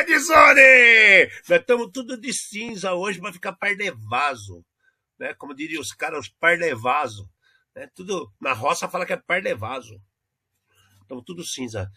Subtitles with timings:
[0.00, 1.30] Red Zone!
[1.46, 4.64] Nós estamos tudo de cinza hoje para ficar par de vaso.
[5.18, 5.34] Né?
[5.34, 7.28] Como diriam os caras, os par de vaso.
[7.76, 7.86] Né?
[7.94, 10.00] Tudo, na roça fala que é par de vaso.
[11.02, 11.90] Estamos tudo cinza.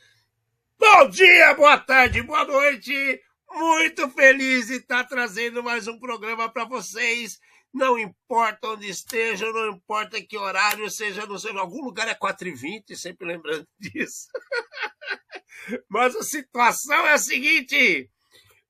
[0.77, 3.21] Bom dia, boa tarde, boa noite.
[3.49, 7.39] Muito feliz de estar trazendo mais um programa para vocês.
[7.73, 12.95] Não importa onde estejam, não importa que horário seja, não em algum lugar é 4h20,
[12.95, 14.27] sempre lembrando disso.
[15.89, 18.09] Mas a situação é a seguinte: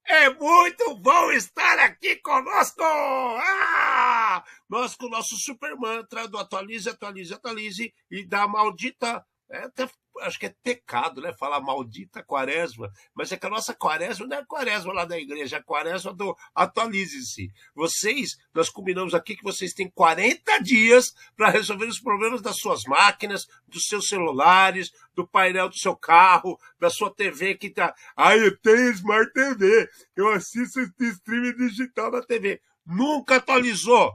[0.06, 2.82] é muito bom estar aqui conosco!
[2.82, 4.44] Ah!
[4.70, 9.26] Nós com o nosso super mantra do atualize, atualize, atualize e da maldita.
[9.50, 9.90] É, até
[10.22, 11.34] acho que é pecado, né?
[11.34, 15.18] Falar maldita quaresma, mas é que a nossa quaresma não é a quaresma lá da
[15.18, 17.52] igreja, é a quaresma do atualize-se.
[17.76, 22.84] Vocês, nós combinamos aqui que vocês têm 40 dias para resolver os problemas das suas
[22.84, 27.94] máquinas, dos seus celulares, do painel do seu carro, da sua TV que tá.
[28.16, 32.62] Ah, eu tenho Smart TV, eu assisto streaming digital na TV.
[32.86, 34.14] Nunca atualizou.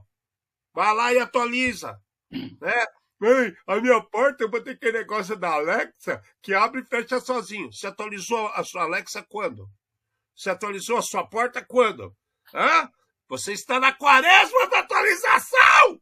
[0.74, 1.98] Vai lá e atualiza.
[2.30, 2.86] Né?
[3.20, 7.72] Mãe, a minha porta, eu botei aquele negócio da Alexa que abre e fecha sozinho.
[7.72, 9.68] Você atualizou a sua Alexa quando?
[10.36, 12.14] Você atualizou a sua porta quando?
[12.54, 12.88] Hã?
[13.28, 16.00] Você está na quaresma da atualização!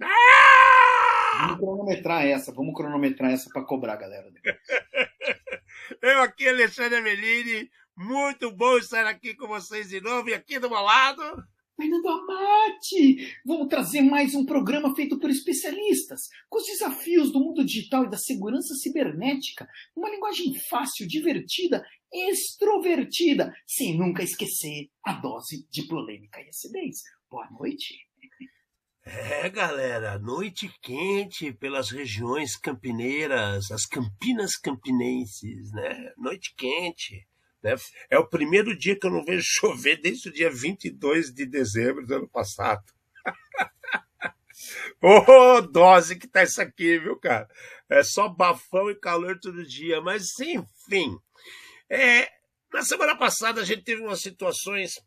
[0.00, 1.38] Ah!
[1.40, 4.30] Vamos cronometrar essa, vamos cronometrar essa para cobrar, galera.
[6.02, 10.70] eu aqui, Alexandre Melini, muito bom estar aqui com vocês de novo e aqui do
[10.70, 11.22] meu lado.
[11.76, 13.17] Fernando Amati!
[13.48, 18.10] Vamos trazer mais um programa feito por especialistas, com os desafios do mundo digital e
[18.10, 26.42] da segurança cibernética, uma linguagem fácil, divertida, extrovertida, sem nunca esquecer a dose de polêmica
[26.42, 26.98] e acidez.
[27.30, 27.94] Boa noite!
[29.02, 36.12] É, galera, noite quente pelas regiões campineiras, as Campinas campinenses, né?
[36.18, 37.26] Noite quente.
[37.62, 37.76] Né?
[38.10, 42.06] É o primeiro dia que eu não vejo chover desde o dia 22 de dezembro
[42.06, 42.97] do ano passado.
[45.00, 47.48] Ô, oh, dose que tá isso aqui, viu, cara?
[47.88, 50.00] É só bafão e calor todo dia.
[50.00, 51.16] Mas, enfim.
[51.88, 52.28] É,
[52.72, 55.00] na semana passada a gente teve umas situações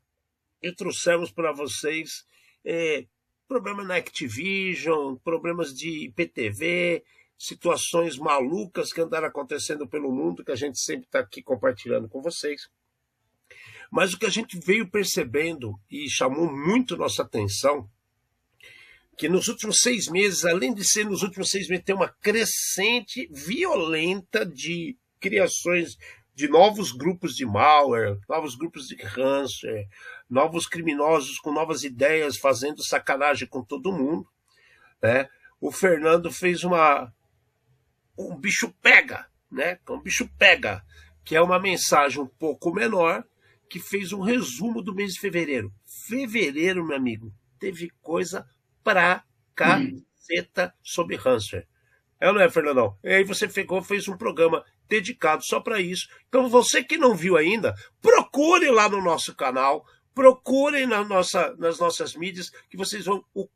[0.62, 2.26] e trouxemos para vocês
[2.66, 3.06] é,
[3.48, 7.04] problemas na Activision, problemas de IPTV,
[7.38, 12.22] situações malucas que andaram acontecendo pelo mundo, que a gente sempre está aqui compartilhando com
[12.22, 12.70] vocês.
[13.92, 17.90] Mas o que a gente veio percebendo e chamou muito nossa atenção,
[19.22, 23.30] que nos últimos seis meses, além de ser nos últimos seis meses, tem uma crescente
[23.32, 25.96] violenta de criações
[26.34, 29.88] de novos grupos de malware, novos grupos de ransomware,
[30.28, 34.28] novos criminosos com novas ideias fazendo sacanagem com todo mundo.
[35.00, 35.30] Né?
[35.60, 37.14] O Fernando fez uma
[38.18, 39.78] um bicho pega, né?
[39.88, 40.82] Um bicho pega,
[41.24, 43.24] que é uma mensagem um pouco menor
[43.70, 45.72] que fez um resumo do mês de fevereiro.
[46.08, 48.48] Fevereiro, meu amigo, teve coisa
[48.84, 49.24] pra
[49.56, 51.68] caceta sobre Hanser.
[52.20, 52.96] É ou não é, Fernandão?
[53.04, 56.08] E aí você pegou, fez um programa dedicado só para isso.
[56.28, 61.80] Então, você que não viu ainda, procure lá no nosso canal, procurem na nossa, nas
[61.80, 63.48] nossas mídias, que vocês vão, o,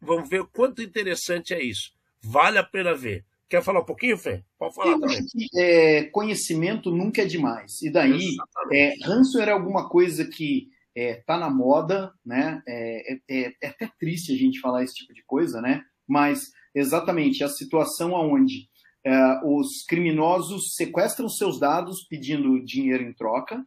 [0.00, 1.92] vão ver o quanto interessante é isso.
[2.22, 3.24] Vale a pena ver.
[3.48, 4.42] Quer falar um pouquinho, Fê?
[4.58, 5.24] Pode falar Eu também.
[5.24, 7.80] Que, é, conhecimento nunca é demais.
[7.82, 8.36] E daí,
[8.72, 12.62] é, ransomware é alguma coisa que é, tá na moda, né?
[12.66, 15.84] É, é, é, é, até triste a gente falar esse tipo de coisa, né?
[16.08, 18.68] Mas exatamente a situação onde
[19.04, 23.62] é, os criminosos sequestram seus dados pedindo dinheiro em troca.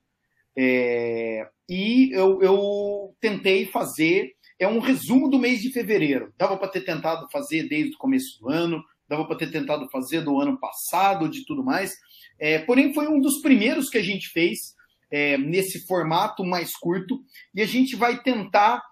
[0.57, 6.33] É, e eu, eu tentei fazer é um resumo do mês de fevereiro.
[6.37, 10.21] Dava para ter tentado fazer desde o começo do ano, dava para ter tentado fazer
[10.21, 11.95] do ano passado, de tudo mais.
[12.37, 14.73] É, porém, foi um dos primeiros que a gente fez
[15.11, 17.21] é, nesse formato mais curto.
[17.53, 18.83] E a gente vai tentar,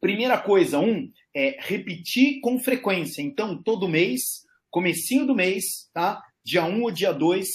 [0.00, 3.22] primeira coisa, um, é repetir com frequência.
[3.22, 6.22] Então, todo mês, comecinho do mês, tá?
[6.44, 7.48] Dia 1 ou dia 2,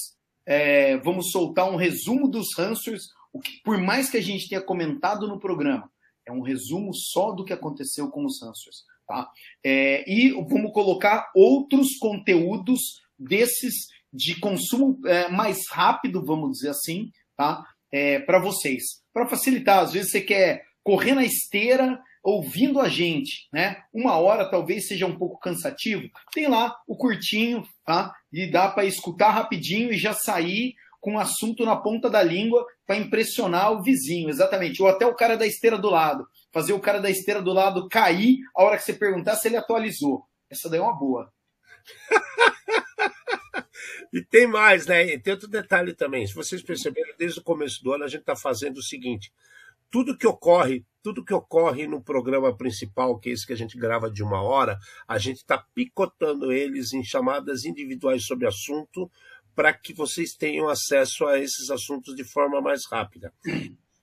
[0.45, 4.62] é, vamos soltar um resumo dos Hansers, o que, por mais que a gente tenha
[4.62, 5.92] comentado no programa,
[6.25, 8.83] é um resumo só do que aconteceu com os Hansers.
[9.07, 9.30] Tá?
[9.63, 17.12] É, e vamos colocar outros conteúdos desses de consumo é, mais rápido, vamos dizer assim,
[17.35, 17.63] tá?
[17.91, 18.83] É, para vocês.
[19.13, 23.83] Para facilitar, às vezes você quer correr na esteira ouvindo a gente, né?
[23.93, 26.09] Uma hora talvez seja um pouco cansativo.
[26.33, 28.13] Tem lá o curtinho, tá?
[28.33, 32.65] E dá para escutar rapidinho e já sair com o assunto na ponta da língua
[32.87, 34.81] para impressionar o vizinho, exatamente.
[34.81, 36.27] Ou até o cara da esteira do lado.
[36.51, 39.57] Fazer o cara da esteira do lado cair a hora que você perguntar se ele
[39.57, 40.25] atualizou.
[40.49, 41.31] Essa daí é uma boa.
[44.13, 45.13] E tem mais, né?
[45.13, 46.25] E tem outro detalhe também.
[46.25, 49.31] Se vocês perceberam, desde o começo do ano a gente está fazendo o seguinte:
[49.90, 53.78] tudo que ocorre, tudo que ocorre no programa principal, que é esse que a gente
[53.78, 59.10] grava de uma hora, a gente está picotando eles em chamadas individuais sobre assunto
[59.56, 63.34] para que vocês tenham acesso a esses assuntos de forma mais rápida.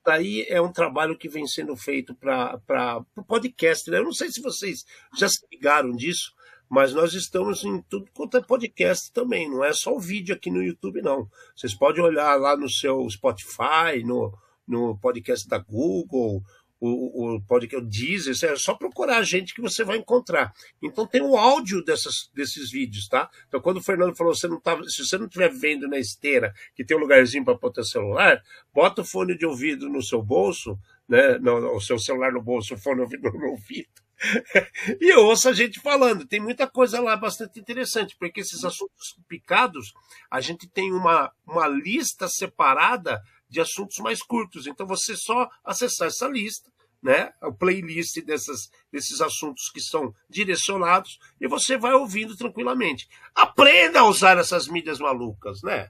[0.05, 3.89] Daí é um trabalho que vem sendo feito para o podcast.
[3.89, 3.99] Né?
[3.99, 4.83] Eu não sei se vocês
[5.17, 6.32] já se ligaram disso,
[6.69, 10.49] mas nós estamos em tudo quanto é podcast também, não é só o vídeo aqui
[10.49, 11.27] no YouTube, não.
[11.55, 14.35] Vocês podem olhar lá no seu Spotify, no,
[14.67, 16.43] no podcast da Google,
[16.85, 20.51] o, o podcast Deezer, é só procurar a gente que você vai encontrar.
[20.81, 23.29] Então tem o áudio dessas, desses vídeos, tá?
[23.47, 26.53] Então quando o Fernando falou, você não tá, se você não estiver vendo na esteira,
[26.75, 28.41] que tem um lugarzinho para botar celular,
[28.73, 30.77] bota o fone de ouvido no seu bolso,
[31.07, 31.37] né?
[31.39, 34.02] No, o seu celular no bolso, o fone de ouvido no ouvido
[35.01, 36.25] e eu ouço a gente falando.
[36.25, 39.93] Tem muita coisa lá bastante interessante, porque esses assuntos picados,
[40.29, 44.67] a gente tem uma, uma lista separada de assuntos mais curtos.
[44.67, 46.71] Então você só acessar essa lista,
[47.01, 53.09] né, a playlist dessas, desses assuntos que são direcionados e você vai ouvindo tranquilamente.
[53.35, 55.89] Aprenda a usar essas mídias malucas, né?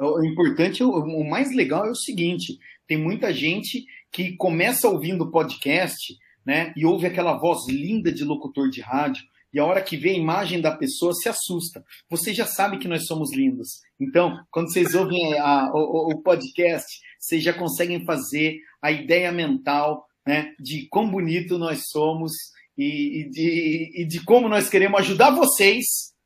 [0.00, 6.16] O importante, o mais legal é o seguinte: tem muita gente que começa ouvindo podcast
[6.44, 6.72] né?
[6.76, 9.24] E ouve aquela voz linda de locutor de rádio,
[9.54, 11.84] e a hora que vê a imagem da pessoa se assusta.
[12.10, 13.82] Você já sabe que nós somos lindos.
[14.00, 16.88] Então, quando vocês ouvem a, o, o, podcast,
[17.20, 22.32] vocês já conseguem fazer a ideia mental né, de quão bonito nós somos
[22.76, 25.84] e, e, de, e de como nós queremos ajudar vocês,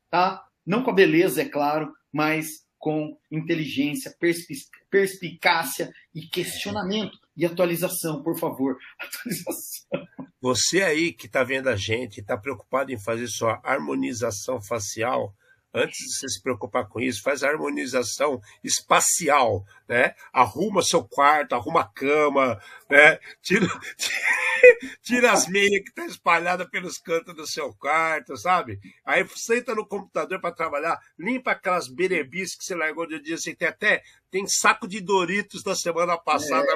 [0.09, 0.43] tá?
[0.65, 2.47] Não com a beleza, é claro, mas
[2.79, 4.15] com inteligência,
[4.89, 8.77] perspicácia e questionamento e atualização, por favor.
[8.99, 10.07] Atualização.
[10.41, 15.33] Você aí que está vendo a gente, está preocupado em fazer sua harmonização facial,
[15.73, 20.13] antes de você se preocupar com isso, faz a harmonização espacial, né?
[20.33, 23.19] Arruma seu quarto, arruma a cama, né?
[23.41, 23.67] Tira,
[25.01, 28.79] tira as meias que estão tá espalhadas pelos cantos do seu quarto, sabe?
[29.05, 33.55] Aí senta no computador para trabalhar, limpa aquelas berebis que você largou de dia, você
[33.55, 34.01] tem até
[34.31, 36.71] tem saco de Doritos da semana passada.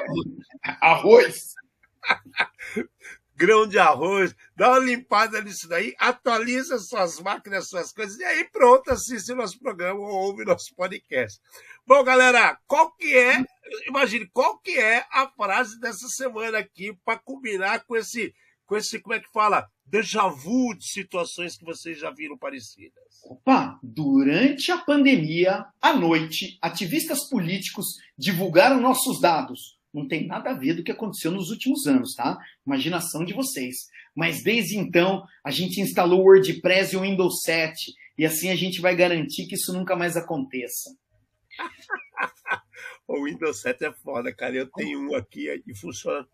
[0.64, 1.54] É, arroz!
[3.36, 8.44] grão de arroz, dá uma limpada nisso daí, atualiza suas máquinas, suas coisas, e aí
[8.50, 11.40] pronto, assiste nosso programa ou ouve nosso podcast.
[11.86, 13.44] Bom, galera, qual que é,
[13.88, 18.34] imagine, qual que é a frase dessa semana aqui para combinar com esse,
[18.66, 19.68] com esse, como é que fala?
[19.86, 23.04] Déjà vu de situações que vocês já viram parecidas.
[23.24, 30.54] Opa, durante a pandemia, à noite, ativistas políticos divulgaram nossos dados não tem nada a
[30.54, 32.36] ver do que aconteceu nos últimos anos, tá?
[32.66, 33.88] Imaginação de vocês.
[34.14, 38.56] Mas desde então, a gente instalou o WordPress e o Windows 7, e assim a
[38.56, 40.90] gente vai garantir que isso nunca mais aconteça.
[43.06, 44.54] o Windows 7 é foda, cara.
[44.54, 46.26] Eu tenho um aqui e funciona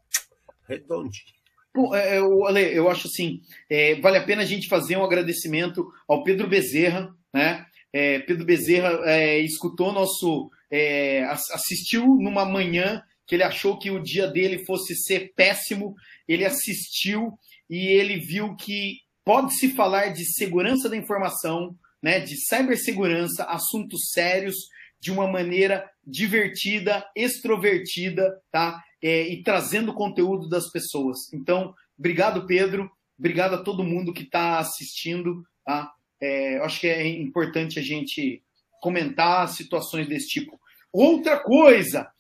[0.67, 1.41] redondinho.
[1.73, 5.05] Pô, é, eu, Ale, eu acho assim, é, vale a pena a gente fazer um
[5.05, 7.65] agradecimento ao Pedro Bezerra, né?
[7.93, 14.03] É, Pedro Bezerra é, escutou nosso, é, assistiu numa manhã que ele achou que o
[14.03, 15.95] dia dele fosse ser péssimo,
[16.27, 17.39] ele assistiu
[17.71, 24.57] e ele viu que pode-se falar de segurança da informação, né, de cibersegurança, assuntos sérios,
[24.99, 28.83] de uma maneira divertida, extrovertida, tá?
[29.01, 31.33] É, e trazendo conteúdo das pessoas.
[31.33, 32.91] Então, obrigado, Pedro.
[33.17, 35.47] Obrigado a todo mundo que está assistindo.
[35.65, 35.89] Tá?
[36.21, 38.43] É, acho que é importante a gente
[38.83, 40.61] comentar situações desse tipo.
[40.93, 42.11] Outra coisa,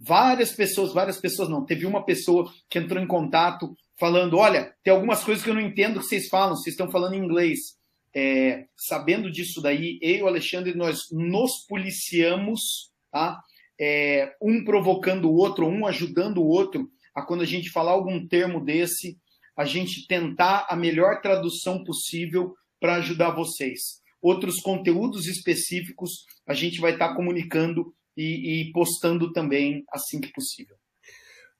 [0.00, 1.64] Várias pessoas, várias pessoas não.
[1.64, 5.60] Teve uma pessoa que entrou em contato falando: olha, tem algumas coisas que eu não
[5.60, 7.76] entendo que vocês falam, vocês estão falando em inglês.
[8.14, 13.38] É, sabendo disso daí, eu e o Alexandre, nós nos policiamos, tá?
[13.80, 18.26] É, um provocando o outro, um ajudando o outro, a quando a gente falar algum
[18.26, 19.16] termo desse,
[19.56, 24.00] a gente tentar a melhor tradução possível para ajudar vocês.
[24.22, 30.32] Outros conteúdos específicos a gente vai estar tá comunicando e, e postando também assim que
[30.32, 30.76] possível.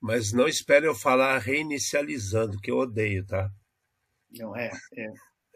[0.00, 3.48] Mas não espere eu falar reinicializando, que eu odeio, tá?
[4.36, 4.70] Não, é.
[4.96, 5.06] É,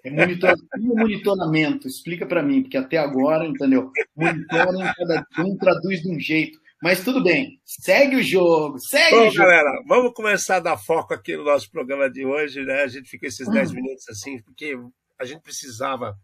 [0.05, 3.91] é monitor, monitoramento, explica para mim, porque até agora, entendeu?
[4.15, 6.61] Monitora cada um traduz de um jeito.
[6.81, 9.39] Mas tudo bem, segue o jogo, segue Bom, o jogo.
[9.39, 12.83] galera, vamos começar a dar foco aqui no nosso programa de hoje, né?
[12.83, 13.75] A gente fica esses 10 ah.
[13.75, 14.77] minutos assim, porque
[15.19, 16.17] a gente precisava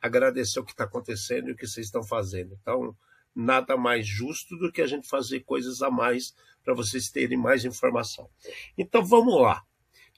[0.00, 2.56] agradecer o que está acontecendo e o que vocês estão fazendo.
[2.60, 2.92] Então,
[3.34, 6.34] nada mais justo do que a gente fazer coisas a mais
[6.64, 8.28] para vocês terem mais informação.
[8.76, 9.64] Então vamos lá.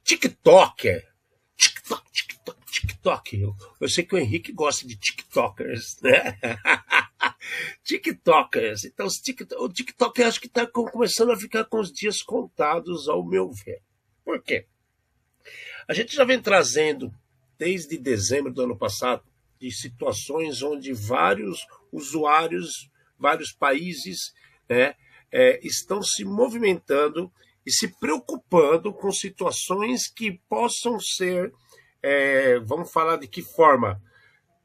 [0.02, 1.12] TikToker.
[1.56, 3.54] TikTok, TikTok, TikTok.
[3.80, 6.38] Eu, sei que o Henrique gosta de TikTokers, né?
[7.84, 8.84] TikTokers.
[8.84, 9.06] Então,
[9.58, 13.82] o TikTok acho que está começando a ficar com os dias contados, ao meu ver.
[14.24, 14.66] Por quê?
[15.86, 17.12] A gente já vem trazendo,
[17.58, 19.22] desde dezembro do ano passado,
[19.60, 22.90] de situações onde vários usuários,
[23.22, 24.32] vários países,
[24.68, 24.94] né,
[25.30, 27.32] é, estão se movimentando
[27.64, 31.52] e se preocupando com situações que possam ser,
[32.02, 34.02] é, vamos falar de que forma?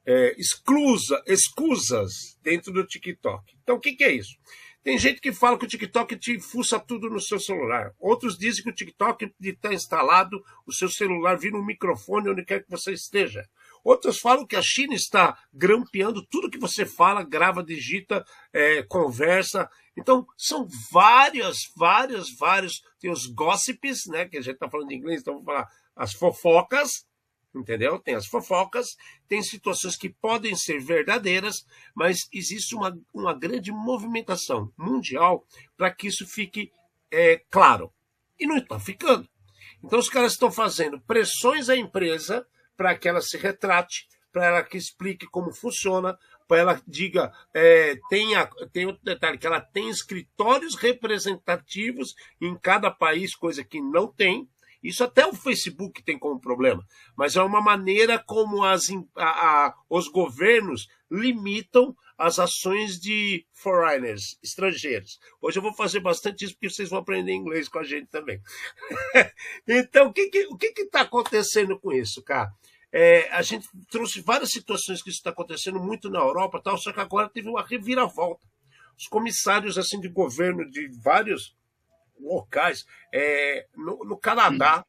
[0.06, 3.44] É, exclusa, excusas dentro do TikTok.
[3.62, 4.36] Então, o que, que é isso?
[4.84, 7.94] Tem gente que fala que o TikTok te fuça tudo no seu celular.
[8.00, 12.64] Outros dizem que o TikTok está instalado, o seu celular vira um microfone onde quer
[12.64, 13.44] que você esteja.
[13.88, 19.70] Outros falam que a China está grampeando tudo que você fala, grava, digita, é, conversa.
[19.96, 22.82] Então, são várias, várias, vários.
[23.00, 24.27] Tem os gossips, né?
[24.27, 27.08] Que a gente está falando em inglês, então vamos falar as fofocas,
[27.56, 27.98] entendeu?
[27.98, 31.65] Tem as fofocas, tem situações que podem ser verdadeiras,
[31.96, 35.46] mas existe uma, uma grande movimentação mundial
[35.77, 36.74] para que isso fique
[37.10, 37.94] é, claro.
[38.38, 39.29] E não está ficando.
[39.82, 42.46] Então os caras estão fazendo pressões à empresa
[42.77, 46.17] para que ela se retrate, para ela que explique como funciona,
[46.48, 52.91] para ela diga, é, tenha, tem outro detalhe, que ela tem escritórios representativos em cada
[52.91, 54.48] país, coisa que não tem,
[54.81, 59.74] isso até o Facebook tem como problema, mas é uma maneira como as, a, a,
[59.89, 65.19] os governos limitam as ações de foreigners, estrangeiros.
[65.39, 68.41] Hoje eu vou fazer bastante isso porque vocês vão aprender inglês com a gente também.
[69.67, 72.51] então, o que está que, que que acontecendo com isso, cara?
[72.91, 76.91] É, a gente trouxe várias situações que isso está acontecendo muito na Europa, tal, só
[76.91, 78.47] que agora teve uma reviravolta.
[78.97, 81.55] Os comissários assim de governo de vários
[82.19, 82.86] locais.
[83.13, 84.83] É, no, no Canadá,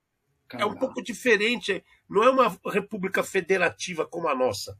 [0.49, 1.85] Canadá, é um pouco diferente.
[2.09, 4.79] Não é uma república federativa como a nossa,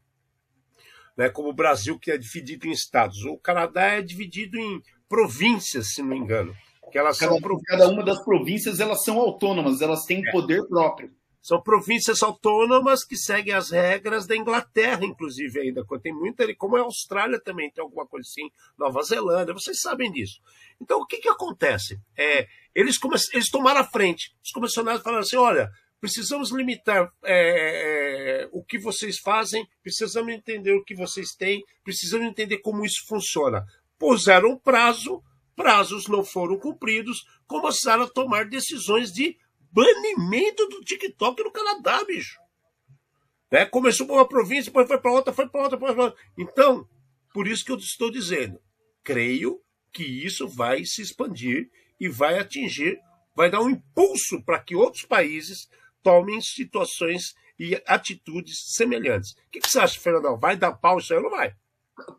[1.19, 3.25] né, como o Brasil, que é dividido em estados.
[3.25, 6.55] O Canadá é dividido em províncias, se não me engano.
[6.93, 10.31] Que elas cada, são cada uma das províncias elas são autônomas, elas têm é.
[10.31, 11.11] poder próprio.
[11.41, 15.83] São províncias autônomas que seguem as regras da Inglaterra, inclusive, ainda.
[16.01, 20.09] Tem muita ali, como a Austrália também tem alguma coisa assim, Nova Zelândia, vocês sabem
[20.13, 20.39] disso.
[20.79, 21.99] Então, o que, que acontece?
[22.17, 23.17] É, eles, come...
[23.33, 24.33] eles tomaram a frente.
[24.41, 30.73] Os comissionados falaram assim: olha, precisamos limitar é, é, o que vocês fazem, precisamos entender
[30.73, 33.65] o que vocês têm, precisamos entender como isso funciona.
[33.97, 35.21] Puseram prazo,
[35.55, 39.37] prazos não foram cumpridos, começaram a tomar decisões de
[39.71, 42.39] banimento do TikTok no Canadá, bicho.
[43.51, 43.65] Né?
[43.65, 46.19] Começou por uma província, depois foi para outra, foi para outra, foi para outra.
[46.37, 46.87] Então,
[47.33, 48.59] por isso que eu estou dizendo,
[49.03, 52.97] creio que isso vai se expandir e vai atingir,
[53.35, 55.67] vai dar um impulso para que outros países
[56.09, 59.33] tomem situações e atitudes semelhantes.
[59.33, 60.39] O que, que você acha, Fernandão?
[60.39, 61.53] Vai dar pau isso aí ou não vai?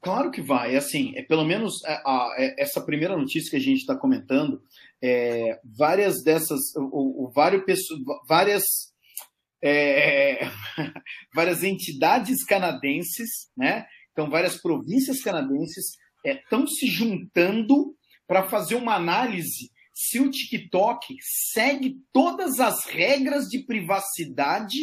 [0.01, 0.77] Claro que vai.
[0.77, 4.63] Assim, é pelo menos a, a, é, essa primeira notícia que a gente está comentando,
[5.03, 7.83] é, várias dessas, o, o vários,
[8.29, 8.63] várias,
[9.61, 10.39] é,
[11.35, 13.87] várias entidades canadenses, né?
[14.13, 19.69] Então, várias províncias canadenses estão é, se juntando para fazer uma análise
[20.03, 24.79] se o TikTok segue todas as regras de privacidade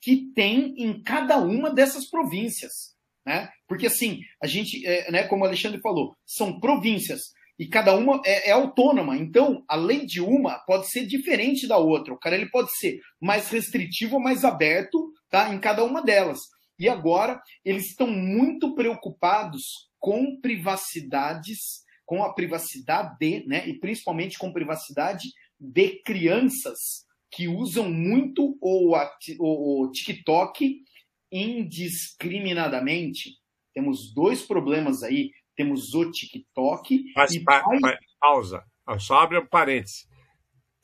[0.00, 2.94] que tem em cada uma dessas províncias.
[3.26, 3.50] Né?
[3.66, 8.22] Porque assim, a gente, é, né, como o Alexandre falou, são províncias e cada uma
[8.24, 9.16] é, é, autônoma.
[9.16, 12.14] Então, a lei de uma pode ser diferente da outra.
[12.14, 15.52] O cara ele pode ser mais restritivo ou mais aberto, tá?
[15.52, 16.38] Em cada uma delas.
[16.78, 23.68] E agora eles estão muito preocupados com privacidades, com a privacidade, né?
[23.68, 25.28] E principalmente com privacidade
[25.60, 28.96] de crianças que usam muito o,
[29.38, 30.82] o, o TikTok
[31.30, 33.38] indiscriminadamente.
[33.72, 35.30] Temos dois problemas aí.
[35.54, 38.64] Temos o TikTok Mas, e pa, pa, pausa.
[38.98, 40.08] Só abre um parênteses.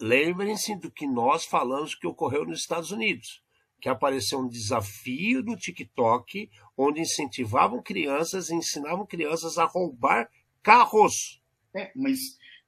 [0.01, 3.43] Lembrem-se do que nós falamos que ocorreu nos Estados Unidos,
[3.81, 10.31] que apareceu um desafio no TikTok onde incentivavam crianças e ensinavam crianças a roubar
[10.67, 11.41] carros.
[11.73, 12.19] É, mas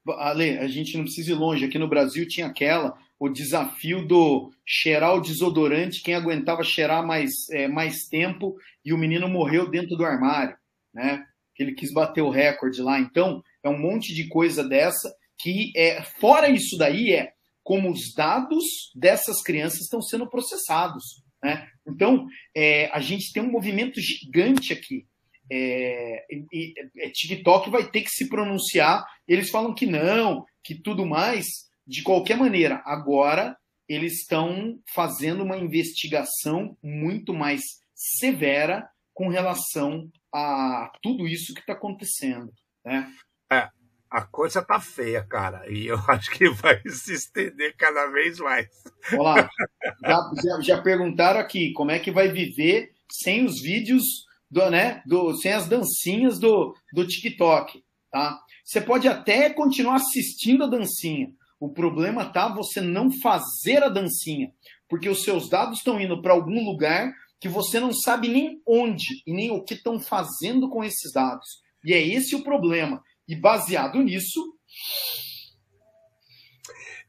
[0.06, 1.64] Ale, a gente não precisa ir longe.
[1.64, 7.32] Aqui no Brasil tinha aquela o desafio do cheirar o desodorante, quem aguentava cheirar mais,
[7.50, 10.56] é, mais tempo, e o menino morreu dentro do armário,
[10.94, 11.24] né?
[11.58, 13.00] Ele quis bater o recorde lá.
[13.00, 17.32] Então, é um monte de coisa dessa que, é, fora isso daí, é
[17.64, 18.64] como os dados
[18.94, 21.20] dessas crianças estão sendo processados.
[21.42, 21.66] Né?
[21.84, 25.04] Então, é, a gente tem um movimento gigante aqui.
[25.50, 29.04] É, e, e, é, TikTok vai ter que se pronunciar.
[29.26, 31.46] Eles falam que não, que tudo mais.
[31.86, 33.56] De qualquer maneira, agora
[33.88, 37.62] eles estão fazendo uma investigação muito mais
[37.94, 42.52] severa com relação a tudo isso que está acontecendo.
[42.84, 43.10] Né?
[43.50, 43.68] É,
[44.10, 48.68] a coisa tá feia, cara, e eu acho que vai se estender cada vez mais.
[49.12, 49.48] Olá,
[50.04, 55.02] já, já, já perguntaram aqui como é que vai viver sem os vídeos, do, né,
[55.06, 58.38] do, sem as dancinhas do, do TikTok, tá?
[58.64, 61.30] Você pode até continuar assistindo a dancinha.
[61.60, 64.52] O problema tá você não fazer a dancinha,
[64.88, 69.22] porque os seus dados estão indo para algum lugar que você não sabe nem onde
[69.26, 71.62] e nem o que estão fazendo com esses dados.
[71.84, 73.02] E é esse o problema.
[73.26, 74.40] E baseado nisso.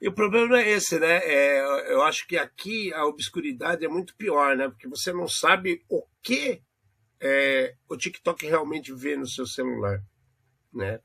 [0.02, 1.20] E o problema é esse, né?
[1.24, 4.70] É, eu acho que aqui a obscuridade é muito pior, né?
[4.70, 6.62] Porque você não sabe o que
[7.22, 10.04] é, o TikTok realmente vê no seu celular,
[10.74, 11.00] né?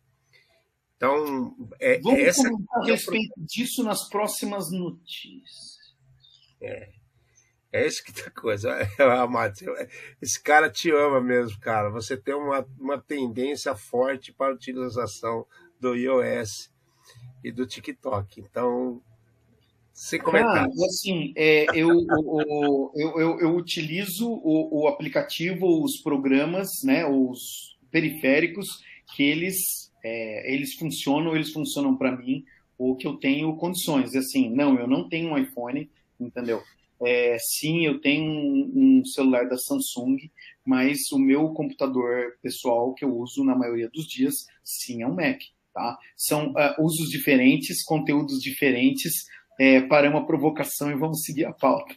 [0.96, 5.78] Então, é, Vamos é essa comentar a respeito disso nas próximas notícias.
[6.60, 6.92] É.
[7.72, 8.70] É isso que tá coisa.
[8.70, 8.86] É,
[9.26, 9.76] Matheus,
[10.22, 11.90] esse cara te ama mesmo, cara.
[11.90, 15.44] Você tem uma, uma tendência forte para a utilização
[15.80, 16.72] do iOS
[17.42, 18.40] e do TikTok.
[18.40, 19.02] Então,
[19.94, 20.82] sem comentários.
[20.82, 27.06] Ah, assim, é, eu, eu, eu, eu, eu utilizo o, o aplicativo, os programas, né,
[27.06, 28.82] os periféricos,
[29.14, 32.44] que eles, é, eles funcionam, eles funcionam para mim,
[32.76, 34.16] ou que eu tenho condições.
[34.16, 36.60] Assim, não, eu não tenho um iPhone, entendeu?
[37.00, 40.16] É, sim, eu tenho um, um, celular da Samsung,
[40.64, 45.14] mas o meu computador pessoal que eu uso na maioria dos dias, sim, é um
[45.14, 45.40] Mac.
[45.72, 45.98] Tá?
[46.16, 49.26] São uh, usos diferentes, conteúdos diferentes
[49.58, 51.94] é, para uma provocação e vamos seguir a pauta.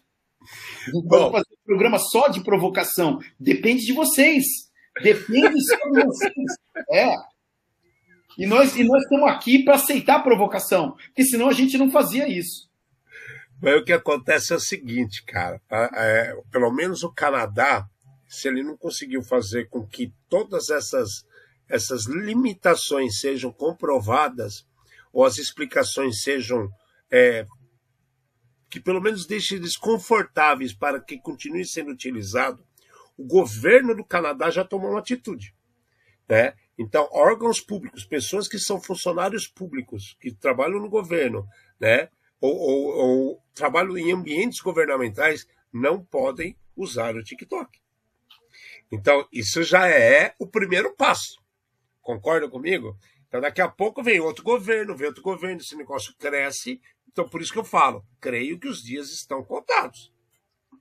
[1.06, 3.20] Vamos fazer um programa só de provocação.
[3.40, 4.46] Depende de vocês.
[5.02, 6.34] Depende só de vocês.
[6.92, 7.16] É.
[8.38, 11.90] E nós, e nós estamos aqui para aceitar a provocação, porque senão a gente não
[11.90, 12.70] fazia isso.
[13.60, 15.60] Mas o que acontece é o seguinte, cara.
[15.96, 17.88] É, pelo menos o Canadá,
[18.28, 21.26] se ele não conseguiu fazer com que todas essas,
[21.68, 24.66] essas limitações sejam comprovadas,
[25.12, 26.70] ou as explicações sejam.
[27.12, 27.46] É,
[28.70, 32.66] que pelo menos deixem eles confortáveis para que continue sendo utilizado,
[33.18, 35.56] o governo do Canadá já tomou uma atitude.
[36.28, 36.54] Né?
[36.78, 41.48] Então, órgãos públicos, pessoas que são funcionários públicos, que trabalham no governo,
[41.80, 42.10] né?
[42.40, 47.80] ou, ou, ou trabalham em ambientes governamentais não podem usar o TikTok.
[48.92, 51.42] Então, isso já é o primeiro passo.
[52.02, 52.98] Concorda comigo?
[53.28, 56.80] Então, daqui a pouco vem outro governo, vem outro governo, esse negócio cresce.
[57.18, 60.14] Então, por isso que eu falo, creio que os dias estão contados.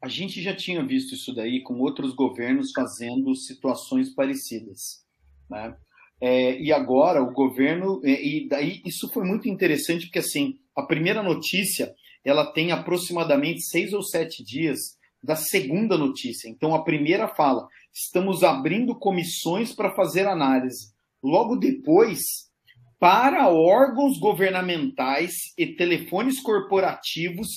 [0.03, 5.03] A gente já tinha visto isso daí com outros governos fazendo situações parecidas.
[5.49, 5.75] Né?
[6.21, 8.03] É, e agora o governo.
[8.05, 13.95] E daí isso foi muito interessante, porque assim, a primeira notícia ela tem aproximadamente seis
[13.95, 14.79] ou sete dias
[15.23, 16.51] da segunda notícia.
[16.51, 20.93] Então a primeira fala: estamos abrindo comissões para fazer análise.
[21.23, 22.21] Logo depois,
[22.99, 27.49] para órgãos governamentais e telefones corporativos,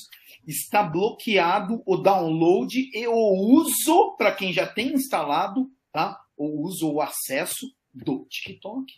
[0.45, 6.19] está bloqueado o download e o uso para quem já tem instalado, tá?
[6.36, 8.91] O uso ou acesso do TikTok.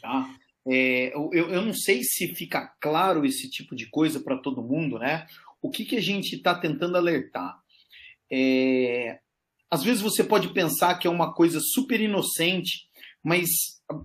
[0.00, 0.34] Tá?
[0.66, 4.98] É, eu, eu não sei se fica claro esse tipo de coisa para todo mundo,
[4.98, 5.26] né?
[5.60, 7.56] O que, que a gente está tentando alertar?
[8.30, 9.20] É,
[9.70, 12.88] às vezes você pode pensar que é uma coisa super inocente,
[13.22, 13.48] mas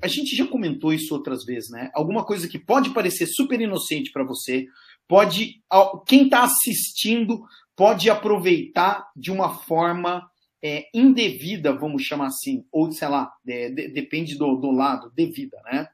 [0.01, 1.89] a gente já comentou isso outras vezes, né?
[1.93, 4.67] Alguma coisa que pode parecer super inocente para você,
[5.07, 5.61] pode
[6.05, 7.43] quem está assistindo
[7.75, 10.27] pode aproveitar de uma forma
[10.63, 15.57] é, indevida, vamos chamar assim, ou sei lá, é, de, depende do, do lado, devida,
[15.65, 15.87] né?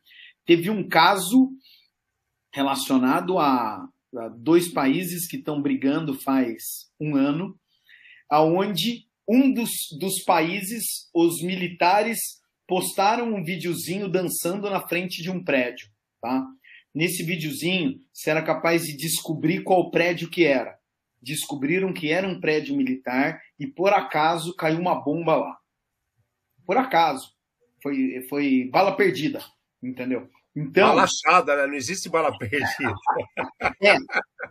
[0.45, 1.51] Teve um caso
[2.53, 7.57] relacionado a, a dois países que estão brigando faz um ano,
[8.29, 12.19] aonde um dos, dos países, os militares
[12.67, 15.87] postaram um videozinho dançando na frente de um prédio,
[16.21, 16.45] tá?
[16.93, 20.77] Nesse videozinho, você era capaz de descobrir qual prédio que era.
[21.21, 25.57] Descobriram que era um prédio militar e por acaso caiu uma bomba lá.
[26.65, 27.33] Por acaso.
[27.81, 29.43] Foi, foi bala perdida
[29.83, 30.29] entendeu?
[30.55, 31.67] Então, bala achada, né?
[31.67, 32.65] Não existe bala perdida.
[33.81, 33.95] é,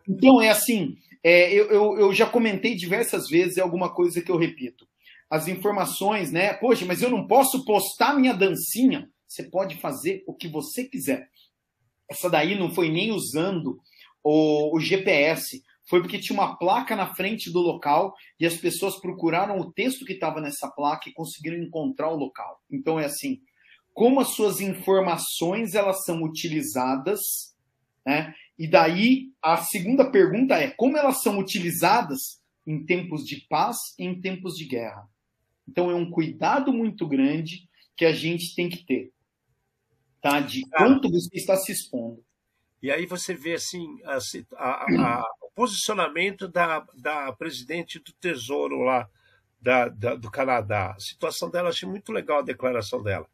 [0.08, 4.30] então, é assim, é, eu, eu, eu já comentei diversas vezes, é alguma coisa que
[4.30, 4.86] eu repito.
[5.32, 6.52] As informações, né?
[6.52, 9.10] Poxa, mas eu não posso postar minha dancinha.
[9.26, 11.26] Você pode fazer o que você quiser.
[12.06, 13.80] Essa daí não foi nem usando
[14.22, 19.00] o, o GPS, foi porque tinha uma placa na frente do local e as pessoas
[19.00, 22.60] procuraram o texto que estava nessa placa e conseguiram encontrar o local.
[22.70, 23.40] Então é assim,
[23.94, 27.20] como as suas informações elas são utilizadas,
[28.04, 28.34] né?
[28.58, 34.04] E daí a segunda pergunta é como elas são utilizadas em tempos de paz e
[34.04, 35.08] em tempos de guerra.
[35.68, 39.12] Então é um cuidado muito grande que a gente tem que ter,
[40.20, 40.40] tá?
[40.40, 42.24] De quanto você está se expondo.
[42.82, 44.18] E aí você vê assim a,
[44.56, 49.08] a, a, o posicionamento da, da presidente do Tesouro lá
[49.60, 50.92] da, da, do Canadá.
[50.96, 53.26] A situação dela, achei muito legal a declaração dela.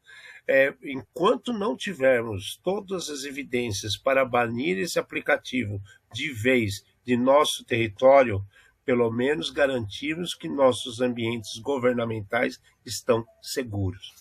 [0.47, 5.81] É, enquanto não tivermos todas as evidências para banir esse aplicativo
[6.13, 8.43] de vez de nosso território,
[8.89, 14.15] pelo menos garantimos que nossos ambientes governamentais estão seguros.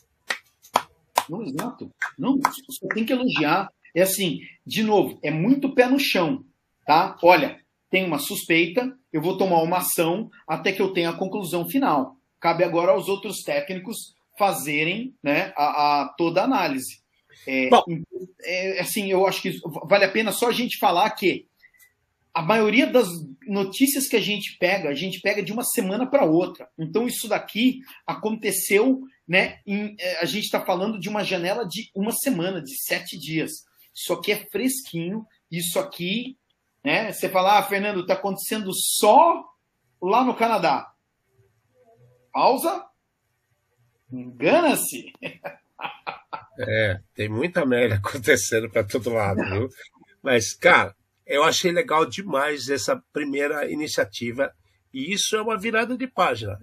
[1.27, 1.91] Não, exato.
[2.19, 3.73] Não, você tem que elogiar.
[3.97, 6.45] É assim, de novo, é muito pé no chão,
[6.85, 7.17] tá?
[7.23, 11.67] Olha, tem uma suspeita, eu vou tomar uma ação até que eu tenha a conclusão
[11.67, 12.17] final.
[12.39, 17.01] Cabe agora aos outros técnicos fazerem né, a, a toda a análise.
[17.47, 17.71] É,
[18.43, 21.48] é, assim, eu acho que vale a pena só a gente falar que
[22.35, 23.09] a maioria das
[23.47, 26.69] notícias que a gente pega, a gente pega de uma semana para outra.
[26.79, 29.59] Então, isso daqui aconteceu, né?
[29.67, 33.51] Em, é, a gente está falando de uma janela de uma semana, de sete dias.
[33.95, 36.37] Isso aqui é fresquinho, isso aqui
[36.89, 37.13] né?
[37.13, 39.45] Você fala, ah, Fernando, está acontecendo só
[40.01, 40.91] lá no Canadá.
[42.33, 42.85] Pausa.
[44.11, 45.13] Engana-se.
[46.59, 49.69] É, tem muita merda acontecendo para todo lado, viu?
[50.23, 50.97] Mas, cara,
[51.29, 54.53] eu achei legal demais essa primeira iniciativa.
[54.93, 56.59] E isso é uma virada de página.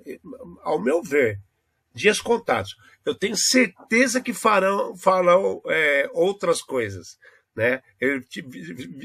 [0.63, 1.39] Ao meu ver,
[1.93, 2.75] dias contados.
[3.05, 7.17] Eu tenho certeza que farão, farão é, outras coisas
[7.55, 7.81] né?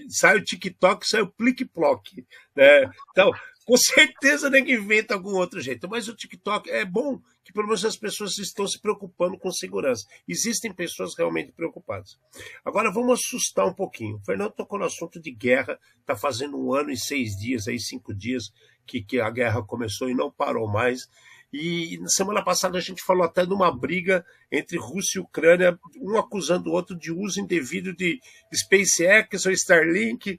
[0.08, 2.90] sai o TikTok, sai o plique-ploque, né?
[3.12, 3.30] Então,
[3.64, 5.88] com certeza nem inventa algum outro jeito.
[5.88, 10.06] Mas o TikTok é bom que pelo menos as pessoas estão se preocupando com segurança.
[10.26, 12.16] Existem pessoas realmente preocupadas.
[12.64, 14.16] Agora vamos assustar um pouquinho.
[14.16, 17.78] O Fernando tocou no assunto de guerra, está fazendo um ano e seis dias, aí
[17.78, 18.52] cinco dias
[18.86, 21.08] que, que a guerra começou e não parou mais.
[21.52, 25.76] E na semana passada a gente falou até de uma briga entre Rússia e Ucrânia,
[26.00, 28.20] um acusando o outro de uso indevido de
[28.54, 30.38] SpaceX ou Starlink,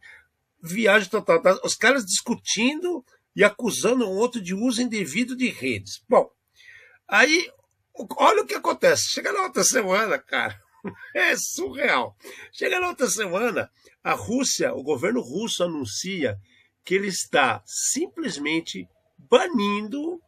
[0.64, 1.42] viagem total.
[1.42, 1.60] Tá?
[1.66, 3.04] Os caras discutindo
[3.36, 6.02] e acusando um outro de uso indevido de redes.
[6.08, 6.32] Bom,
[7.12, 7.52] aí
[8.18, 9.12] olha o que acontece.
[9.12, 10.60] Chega na outra semana, cara,
[11.14, 12.16] é surreal.
[12.52, 13.70] Chega na outra semana,
[14.04, 16.40] a Rússia, o governo russo anuncia
[16.84, 18.88] que ele está simplesmente
[19.20, 20.20] banindo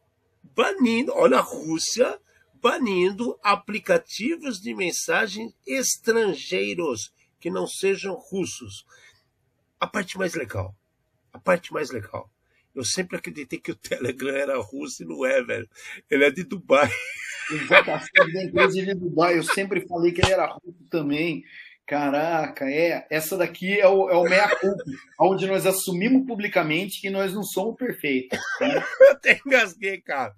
[0.55, 2.19] banindo, olha a Rússia
[2.55, 8.85] banindo aplicativos de mensagem estrangeiros que não sejam russos.
[9.79, 10.75] A parte mais legal,
[11.31, 12.29] a parte mais legal.
[12.75, 15.69] Eu sempre acreditei que o Telegram era russo e não é, velho.
[16.09, 16.89] Ele é de Dubai.
[18.45, 19.37] Inclusive de Dubai.
[19.37, 21.43] Eu sempre falei que ele era russo também.
[21.85, 23.05] Caraca, é.
[23.09, 24.83] Essa daqui é o, é o meia culpa,
[25.19, 28.39] onde nós assumimos publicamente que nós não somos perfeitos.
[28.59, 28.83] Né?
[29.01, 30.33] Eu até engasguei, cara.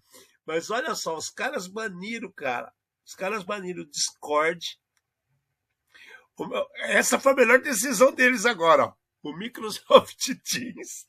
[0.46, 2.72] Mas olha só, os caras baniram, cara.
[3.06, 4.78] Os caras baniram o Discord.
[6.82, 8.94] Essa foi a melhor decisão deles agora, ó.
[9.24, 11.06] O Microsoft Teams.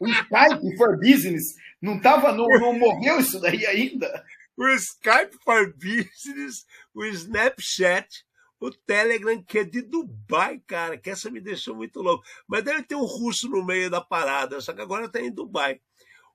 [0.00, 1.54] O Skype for Business.
[1.80, 4.24] Não, tava, não, não morreu isso daí ainda?
[4.56, 8.08] O Skype for Business, o Snapchat,
[8.58, 12.24] o Telegram, que é de Dubai, cara, que essa me deixou muito louco.
[12.48, 15.80] Mas deve ter um russo no meio da parada, só que agora tá em Dubai.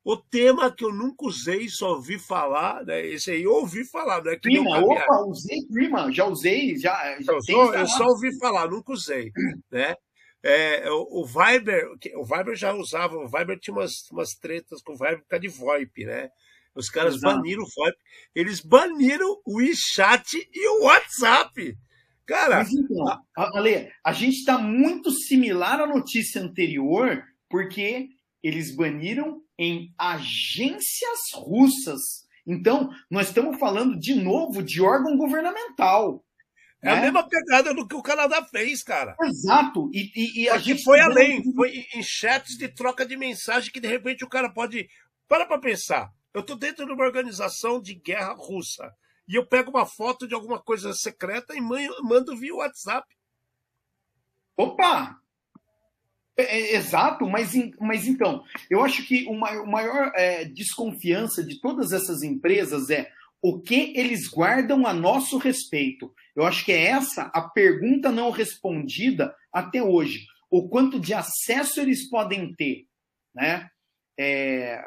[0.04, 3.06] O tema que eu nunca usei, só ouvi falar, né?
[3.06, 7.21] Esse aí eu ouvi falar, não é que Prima, opa, usei Prima, já usei, já.
[7.21, 9.32] já eu, só, eu só ouvi falar, nunca usei,
[9.71, 9.95] né?
[10.43, 14.93] É, o, o Viber, o Viber já usava, o Viber tinha umas, umas tretas com
[14.93, 16.30] o Viber por causa de VoIP, né?
[16.73, 17.36] Os caras Exato.
[17.36, 17.97] baniram o VoIP,
[18.34, 21.77] eles baniram o WeChat e o WhatsApp.
[22.25, 23.58] Cara, Mas então, a...
[23.58, 28.10] Ale, a gente está muito similar à notícia anterior, porque
[28.41, 32.25] eles baniram em agências russas.
[32.47, 36.23] Então, nós estamos falando de novo de órgão governamental.
[36.81, 36.97] É né?
[36.97, 39.15] a mesma pegada do que o Canadá fez, cara.
[39.21, 39.89] Exato.
[39.93, 43.79] E, e, e a gente foi além, foi em chats de troca de mensagem que
[43.79, 44.87] de repente o cara pode.
[45.27, 46.11] Para para pensar.
[46.33, 48.91] Eu estou dentro de uma organização de guerra russa
[49.27, 53.07] e eu pego uma foto de alguma coisa secreta e mando via WhatsApp.
[54.57, 55.21] Opa!
[56.35, 61.43] É, é, exato, mas, mas então, eu acho que o maior, o maior é, desconfiança
[61.43, 63.11] de todas essas empresas é
[63.41, 66.13] o que eles guardam a nosso respeito.
[66.36, 70.25] Eu acho que é essa a pergunta não respondida até hoje.
[70.49, 72.86] O quanto de acesso eles podem ter,
[73.34, 73.69] né?
[74.19, 74.84] É,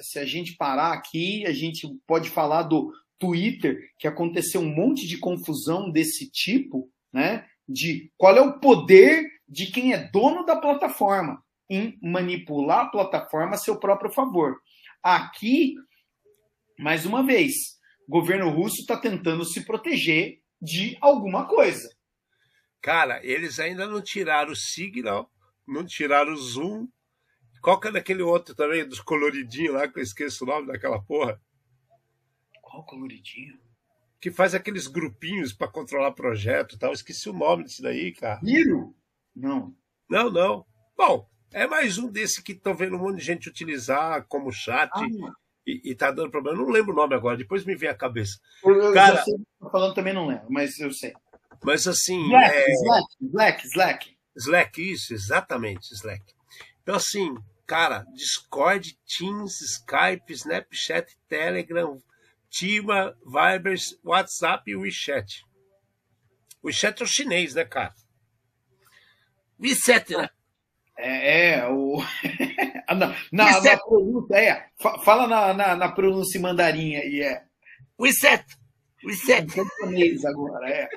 [0.00, 5.06] se a gente parar aqui, a gente pode falar do, Twitter que aconteceu um monte
[5.06, 7.46] de confusão desse tipo, né?
[7.68, 13.54] De qual é o poder de quem é dono da plataforma em manipular a plataforma
[13.54, 14.56] a seu próprio favor.
[15.02, 15.74] Aqui
[16.78, 21.88] mais uma vez, o governo russo está tentando se proteger de alguma coisa.
[22.80, 25.30] Cara, eles ainda não tiraram o Signal,
[25.66, 26.88] não tiraram o Zoom.
[27.60, 31.02] Qual que é daquele outro também, dos coloridinhos lá, que eu esqueço o nome daquela
[31.02, 31.40] porra?
[32.62, 33.58] Qual coloridinho?
[34.20, 36.92] Que faz aqueles grupinhos para controlar projeto e tal.
[36.92, 38.40] Esqueci o nome disso daí, cara.
[38.42, 38.94] Miro?
[39.34, 39.74] Não.
[40.08, 40.64] Não, não.
[40.96, 44.90] Bom, é mais um desse que estão vendo um monte de gente utilizar como chat
[44.92, 45.32] Ah,
[45.68, 46.58] e, e tá dando problema.
[46.58, 48.38] Eu não lembro o nome agora, depois me vem à cabeça.
[48.64, 51.12] eu, eu Cara- você tá falando também não lembro, mas eu sei.
[51.62, 52.64] Mas assim, Slack, é...
[52.70, 54.18] Slack, Slack, Slack.
[54.36, 56.24] Slack, isso, exatamente, Slack.
[56.82, 57.34] Então, assim,
[57.66, 62.00] cara, Discord, Teams, Skype, Snapchat, Telegram,
[62.48, 65.44] Tima, Viber, WhatsApp e WeChat.
[66.64, 67.94] WeChat é o chinês, né, cara?
[69.60, 70.30] WeChat, né?
[70.96, 71.98] É, é, o.
[72.94, 73.82] na, na, na WeChat.
[73.88, 74.66] pronúncia, é.
[74.80, 77.42] Fa- Fala na, na, na pronúncia mandarim aí, é.
[78.00, 78.44] WeChat.
[79.04, 79.54] WeChat.
[79.54, 80.88] japonês agora, é.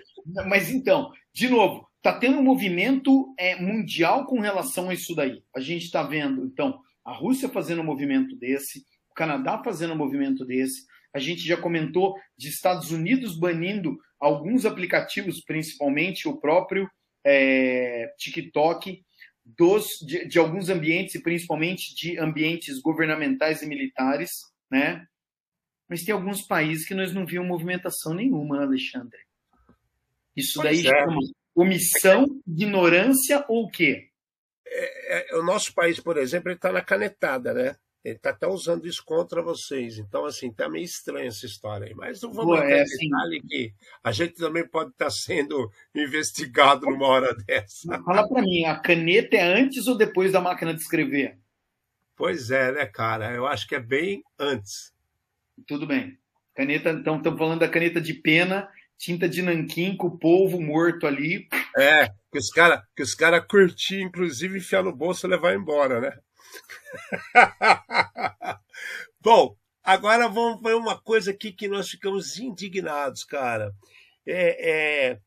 [0.48, 5.44] Mas então, de novo, está tendo um movimento é, mundial com relação a isso daí.
[5.56, 9.98] A gente está vendo, então, a Rússia fazendo um movimento desse, o Canadá fazendo um
[9.98, 10.84] movimento desse.
[11.14, 16.90] A gente já comentou de Estados Unidos banindo alguns aplicativos, principalmente o próprio
[17.24, 19.04] é, TikTok,
[19.46, 24.30] dos, de, de alguns ambientes, e principalmente de ambientes governamentais e militares,
[24.70, 25.08] né?
[25.90, 29.20] Mas tem alguns países que nós não vimos movimentação nenhuma, Alexandre.
[30.36, 31.00] Isso Pois daí é.
[31.00, 31.20] chama
[31.54, 34.10] omissão, ignorância ou o quê?
[34.66, 37.76] É, o nosso país, por exemplo, está na canetada, né?
[38.04, 40.00] Ele está até usando isso contra vocês.
[40.00, 41.94] Então, assim, tá meio estranha essa história aí.
[41.94, 46.88] Mas não vamos entrar é assim- detalhe que a gente também pode estar sendo investigado
[46.88, 48.02] numa hora dessa.
[48.04, 51.38] Fala para mim, a caneta é antes ou depois da máquina de escrever?
[52.16, 53.32] Pois é, né, cara?
[53.34, 54.92] Eu acho que é bem antes.
[55.68, 56.18] Tudo bem.
[56.56, 61.06] Caneta, então estamos falando da caneta de pena, tinta de nanquim com o polvo morto
[61.08, 61.48] ali.
[61.78, 66.02] É, que os caras que os cara curtir, inclusive, enfiar no bolso e levar embora,
[66.02, 66.18] né?
[69.20, 73.74] Bom, agora vamos ver uma coisa aqui que nós ficamos indignados, cara.
[74.26, 74.70] É,
[75.12, 75.20] é,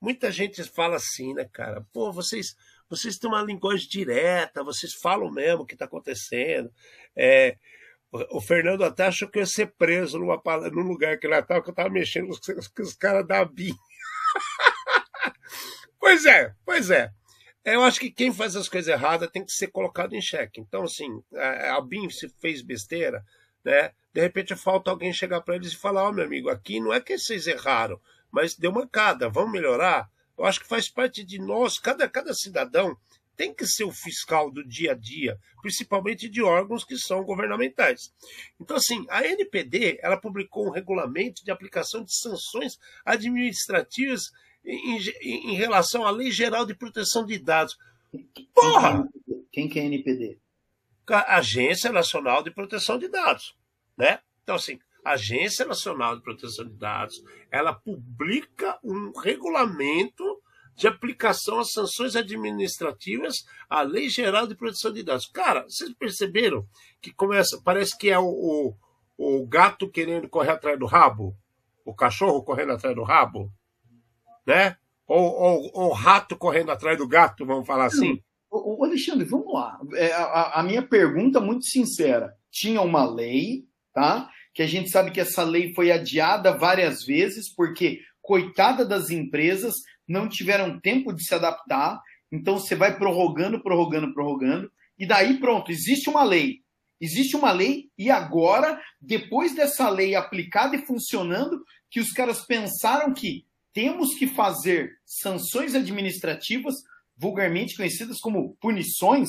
[0.00, 1.86] muita gente fala assim, né, cara?
[1.92, 2.56] Pô, vocês,
[2.88, 6.72] vocês têm uma linguagem direta, vocês falam mesmo o que está acontecendo.
[7.16, 7.56] É,
[8.30, 11.62] o Fernando até achou que eu ia ser preso numa, num lugar que ele estava,
[11.62, 13.74] que eu estava mexendo com os, os caras da BIM.
[16.00, 17.12] Pois é, pois é.
[17.74, 20.60] Eu acho que quem faz as coisas erradas tem que ser colocado em xeque.
[20.60, 23.24] Então, assim, a a BIM se fez besteira,
[23.64, 23.92] né?
[24.12, 27.00] De repente falta alguém chegar para eles e falar: Ó, meu amigo, aqui não é
[27.00, 28.00] que vocês erraram,
[28.30, 30.10] mas deu mancada, vamos melhorar.
[30.36, 32.96] Eu acho que faz parte de nós, cada, cada cidadão
[33.38, 38.12] tem que ser o fiscal do dia a dia, principalmente de órgãos que são governamentais.
[38.60, 44.32] Então, assim, a NPD ela publicou um regulamento de aplicação de sanções administrativas
[44.68, 47.76] em, em- relação à Lei Geral de Proteção de Dados.
[48.54, 49.08] Porra!
[49.52, 50.38] Quem que é NPD?
[51.10, 53.56] Agência Nacional de Proteção de Dados,
[53.96, 54.20] né?
[54.42, 60.24] Então, assim, a Agência Nacional de Proteção de Dados, ela publica um regulamento
[60.76, 65.26] de aplicação às sanções administrativas à Lei Geral de Proteção de Dados.
[65.26, 66.66] Cara, vocês perceberam
[67.00, 71.34] que começa, parece que é o, o, o gato querendo correr atrás do rabo,
[71.84, 73.50] o cachorro correndo atrás do rabo,
[74.48, 74.76] né?
[75.06, 78.20] Ou, ou, ou o rato correndo atrás do gato, vamos falar assim.
[78.50, 79.78] Ô, ô, Alexandre, vamos lá.
[79.94, 82.34] É, a, a minha pergunta é muito sincera.
[82.50, 84.28] Tinha uma lei, tá?
[84.54, 89.74] Que a gente sabe que essa lei foi adiada várias vezes, porque, coitada das empresas,
[90.06, 92.00] não tiveram tempo de se adaptar.
[92.32, 94.70] Então você vai prorrogando, prorrogando, prorrogando.
[94.98, 96.60] E daí, pronto, existe uma lei.
[97.00, 103.14] Existe uma lei, e agora, depois dessa lei aplicada e funcionando, que os caras pensaram
[103.14, 103.46] que
[103.78, 106.74] temos que fazer sanções administrativas
[107.16, 109.28] vulgarmente conhecidas como punições.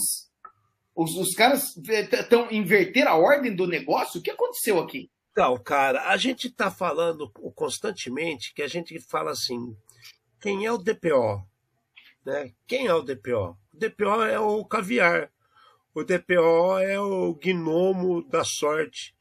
[0.96, 4.20] Os, os caras estão inverter a ordem do negócio.
[4.20, 5.08] O que aconteceu aqui?
[5.32, 9.78] Então, cara, a gente está falando constantemente que a gente fala assim:
[10.42, 11.46] quem é o DPO?
[12.26, 12.52] Né?
[12.66, 13.56] Quem é o DPO?
[13.72, 15.32] O DPO é o caviar.
[15.94, 19.16] O DPO é o gnomo da sorte.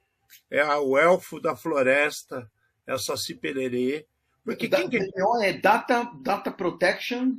[0.50, 2.50] É o elfo da floresta.
[2.86, 4.06] É o Saci Pererê.
[4.48, 4.98] Porque Da- quem que...
[4.98, 7.32] DPO é Data, Data Protection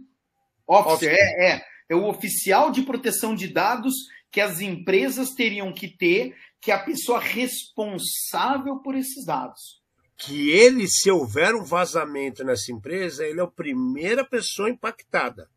[0.68, 1.12] Officer.
[1.12, 1.14] Officer.
[1.14, 3.94] É, é, é o oficial de proteção de dados
[4.32, 9.80] que as empresas teriam que ter, que é a pessoa responsável por esses dados.
[10.22, 15.50] que ele, se houver um vazamento nessa empresa, ele é a primeira pessoa impactada.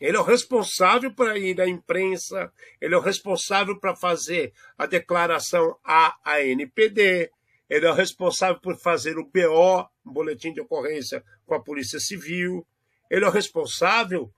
[0.00, 4.86] Ele é o responsável para ir à imprensa, ele é o responsável para fazer a
[4.86, 7.30] declaração à ANPD,
[7.70, 12.00] ele é o responsável por fazer o BO, um boletim de ocorrência com a Polícia
[12.00, 12.66] Civil,
[13.08, 14.34] ele é o responsável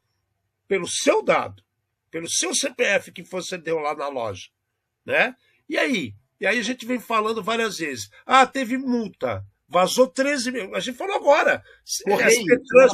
[0.68, 1.62] pelo seu dado,
[2.10, 4.50] pelo seu CPF que você deu lá na loja,
[5.02, 5.34] né?
[5.66, 6.14] E aí?
[6.38, 8.10] E aí a gente vem falando várias vezes.
[8.26, 9.42] Ah, teve multa.
[9.66, 10.74] Vazou 13 mil.
[10.74, 11.64] A gente falou agora.
[12.04, 12.92] Correio, Trans,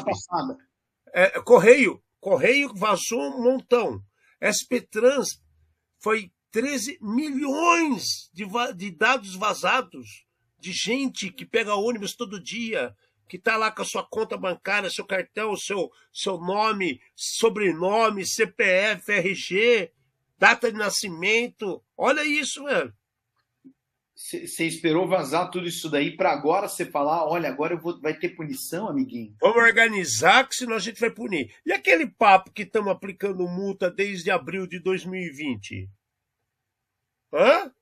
[1.13, 2.03] é, Correio.
[2.21, 4.01] Correio vazou um montão.
[4.39, 5.43] SP Trans
[5.99, 8.47] foi 13 milhões de,
[8.77, 10.28] de dados vazados
[10.59, 12.95] de gente que pega ônibus todo dia,
[13.29, 19.13] que está lá com a sua conta bancária, seu cartão, seu, seu nome, sobrenome, CPF,
[19.13, 19.93] RG,
[20.39, 21.83] data de nascimento.
[21.97, 22.93] Olha isso, velho.
[24.15, 28.19] Você esperou vazar tudo isso daí para agora você falar, olha, agora eu vou, vai
[28.19, 29.37] ter punição, amiguinho?
[29.41, 31.55] Vamos organizar, que senão a gente vai punir.
[31.65, 35.89] E aquele papo que estamos aplicando multa desde abril de 2020?
[37.33, 37.73] Hã?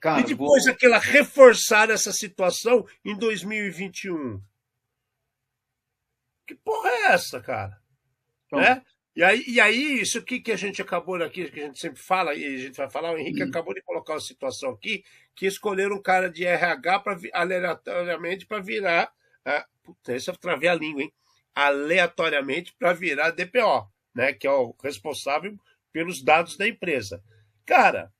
[0.00, 0.72] Cara, e depois vou...
[0.72, 4.40] aquela reforçar essa situação em 2021.
[6.46, 7.80] Que porra é essa, cara?
[8.46, 8.82] Então, né?
[9.14, 12.00] E aí, e aí, isso aqui que a gente acabou aqui, que a gente sempre
[12.00, 13.48] fala, e a gente vai falar, o Henrique hum.
[13.48, 18.62] acabou de colocar uma situação aqui, que escolheram um cara de RH pra, aleatoriamente para
[18.62, 19.12] virar.
[19.44, 21.12] Ah, puta, isso eu travei a língua, hein?
[21.54, 24.32] Aleatoriamente para virar DPO, né?
[24.32, 25.58] Que é o responsável
[25.92, 27.22] pelos dados da empresa.
[27.66, 28.10] Cara,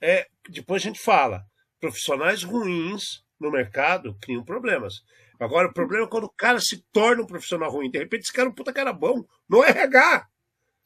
[0.00, 1.44] é, depois a gente fala,
[1.80, 5.02] profissionais ruins no mercado criam problemas.
[5.40, 7.90] Agora, o problema é quando o cara se torna um profissional ruim.
[7.90, 9.24] De repente, esse cara é um puta cara bom.
[9.48, 10.26] No RH.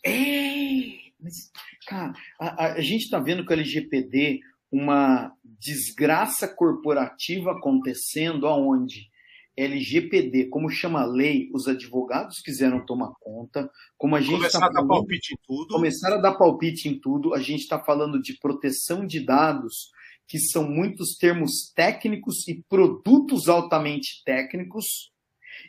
[0.05, 0.11] É,
[1.21, 1.51] mas,
[1.87, 4.40] cara, a, a gente está vendo com o LGPD
[4.71, 9.09] uma desgraça corporativa acontecendo aonde
[9.59, 14.66] LGPD, como chama a lei, os advogados quiseram tomar conta, como a gente começar tá
[14.66, 17.35] a dar palpite em tudo, começaram a dar palpite em tudo.
[17.35, 19.90] A gente está falando de proteção de dados
[20.29, 25.11] que são muitos termos técnicos e produtos altamente técnicos.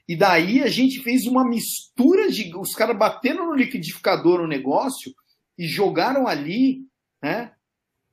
[0.07, 2.55] E daí a gente fez uma mistura de.
[2.55, 5.13] Os caras bateram no liquidificador o negócio
[5.57, 6.85] e jogaram ali
[7.23, 7.53] né,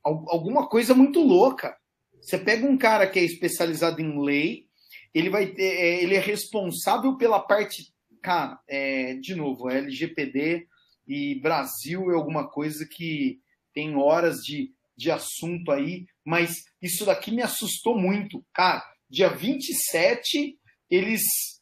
[0.03, 1.77] alguma coisa muito louca.
[2.21, 4.66] Você pega um cara que é especializado em lei,
[5.13, 7.93] ele vai ter, é, ele é responsável pela parte.
[8.21, 10.67] Cara, é, de novo, LGPD
[11.07, 13.39] e Brasil é alguma coisa que
[13.73, 18.45] tem horas de, de assunto aí mas isso daqui me assustou muito.
[18.53, 21.21] Cara, dia 27 eles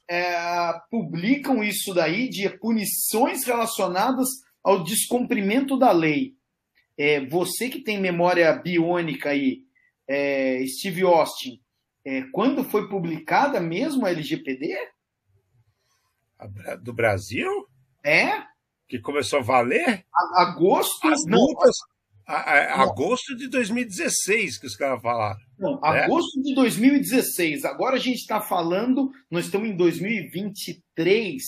[0.09, 4.27] é, publicam isso daí de punições relacionadas
[4.63, 6.33] ao descumprimento da lei.
[6.97, 9.61] É, você que tem memória biônica aí,
[10.07, 11.61] é, Steve Austin,
[12.05, 14.77] é, quando foi publicada mesmo a LGPD?
[16.81, 17.49] Do Brasil?
[18.03, 18.43] É?
[18.87, 20.05] Que começou a valer?
[20.35, 21.07] Agosto?
[21.07, 21.75] As multas,
[22.27, 25.39] a, a, agosto de 2016 que os caras falaram.
[25.57, 26.03] Não, né?
[26.03, 27.65] agosto de 2016.
[27.65, 31.43] Agora a gente está falando, nós estamos em 2023.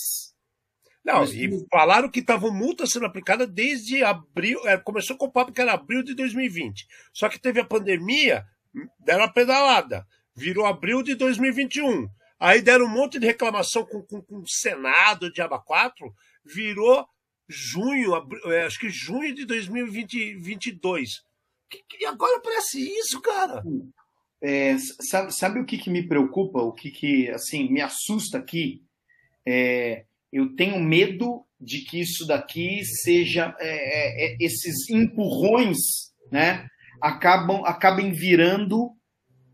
[1.05, 4.59] Não, e falaram que estavam multas sendo aplicadas desde abril.
[4.67, 6.87] É, começou com o papo que era abril de 2020.
[7.13, 8.43] Só que teve a pandemia,
[8.99, 10.05] deram a pedalada.
[10.37, 12.07] Virou abril de 2021.
[12.39, 16.13] Aí deram um monte de reclamação com, com, com o Senado, Diaba 4,
[16.45, 17.05] virou
[17.49, 18.11] junho,
[18.45, 21.09] é, acho que junho de 2022.
[21.99, 23.63] E agora parece isso, cara.
[24.41, 24.77] É,
[25.09, 26.59] sabe, sabe o que, que me preocupa?
[26.59, 28.83] O que, que assim me assusta aqui?
[29.45, 35.77] É, eu tenho medo de que isso daqui seja é, é, é esses empurrões,
[36.31, 36.67] né?
[37.01, 38.96] Acabam acabem virando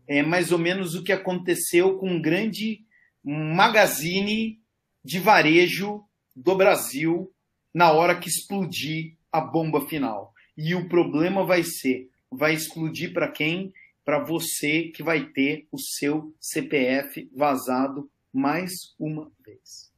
[0.06, 2.84] é, mais ou menos o que aconteceu com um grande
[3.22, 4.60] magazine
[5.04, 7.32] de varejo do Brasil
[7.72, 10.32] na hora que explodir a bomba final.
[10.56, 13.72] E o problema vai ser, vai explodir para quem?
[14.04, 19.92] Para você que vai ter o seu CPF vazado mais uma vez.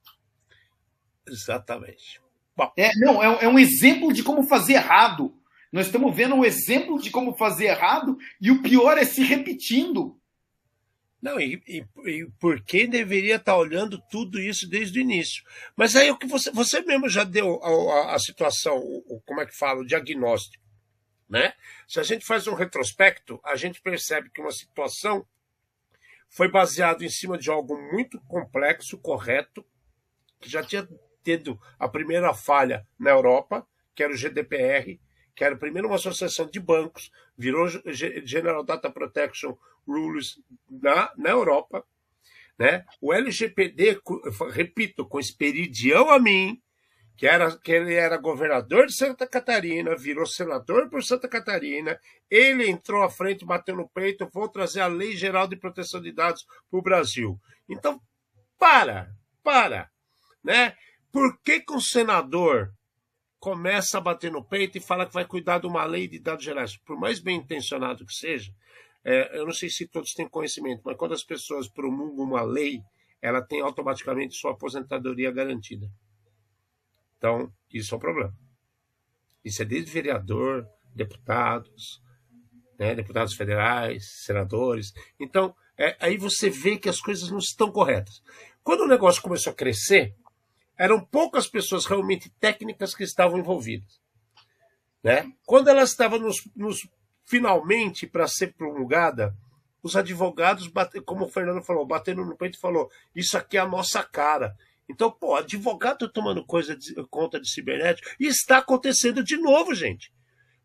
[1.28, 2.20] Exatamente.
[2.56, 2.72] Bom.
[2.76, 5.34] É, não, é, é um exemplo de como fazer errado.
[5.72, 10.18] Nós estamos vendo um exemplo de como fazer errado e o pior é se repetindo.
[11.20, 15.42] Não, e, e, e, por que deveria estar olhando tudo isso desde o início?
[15.74, 19.40] Mas aí o que você, você mesmo já deu a, a, a situação, o, como
[19.40, 20.62] é que fala, o diagnóstico.
[21.28, 21.52] Né?
[21.88, 25.26] Se a gente faz um retrospecto, a gente percebe que uma situação
[26.28, 29.64] foi baseada em cima de algo muito complexo, correto,
[30.40, 30.86] que já tinha
[31.24, 35.00] tido a primeira falha na Europa, que era o GDPR,
[35.36, 37.68] que era primeiro uma associação de bancos, virou
[38.24, 39.54] General Data Protection
[39.86, 41.84] Rules na, na Europa.
[42.58, 42.86] Né?
[43.02, 44.00] O LGPD,
[44.50, 46.60] repito, com Esperidião a mim,
[47.18, 52.68] que, era, que ele era governador de Santa Catarina, virou senador por Santa Catarina, ele
[52.68, 56.46] entrou à frente, bateu no peito, vou trazer a Lei Geral de Proteção de Dados
[56.70, 57.38] para o Brasil.
[57.68, 58.00] Então,
[58.58, 59.10] para,
[59.42, 59.90] para.
[60.42, 60.74] Né?
[61.12, 62.72] Por que, que um senador
[63.38, 66.44] começa a bater no peito e fala que vai cuidar de uma lei de dados
[66.44, 66.76] gerais?
[66.76, 68.52] Por mais bem intencionado que seja,
[69.04, 72.82] é, eu não sei se todos têm conhecimento, mas quando as pessoas promulgam uma lei,
[73.22, 75.90] ela tem automaticamente sua aposentadoria garantida.
[77.16, 78.34] Então, isso é um problema.
[79.44, 82.02] Isso é desde vereador, deputados,
[82.78, 84.92] né, deputados federais, senadores.
[85.18, 88.22] Então, é, aí você vê que as coisas não estão corretas.
[88.62, 90.16] Quando o negócio começou a crescer,
[90.78, 94.00] eram poucas pessoas realmente técnicas que estavam envolvidas.
[95.02, 95.32] Né?
[95.44, 96.88] Quando ela estava nos, nos
[97.24, 99.34] finalmente para ser promulgada,
[99.82, 103.60] os advogados, bate, como o Fernando falou, batendo no peito e falou: Isso aqui é
[103.60, 104.56] a nossa cara.
[104.88, 110.12] Então, pô, advogado tomando coisa de, conta de cibernético, e está acontecendo de novo, gente.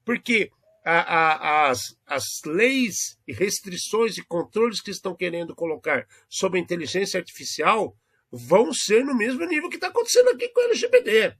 [0.03, 0.51] Porque
[0.84, 6.62] a, a, as, as leis e restrições e controles que estão querendo colocar sobre a
[6.62, 7.95] inteligência artificial
[8.32, 11.36] vão ser no mesmo nível que está acontecendo aqui com o LGBT.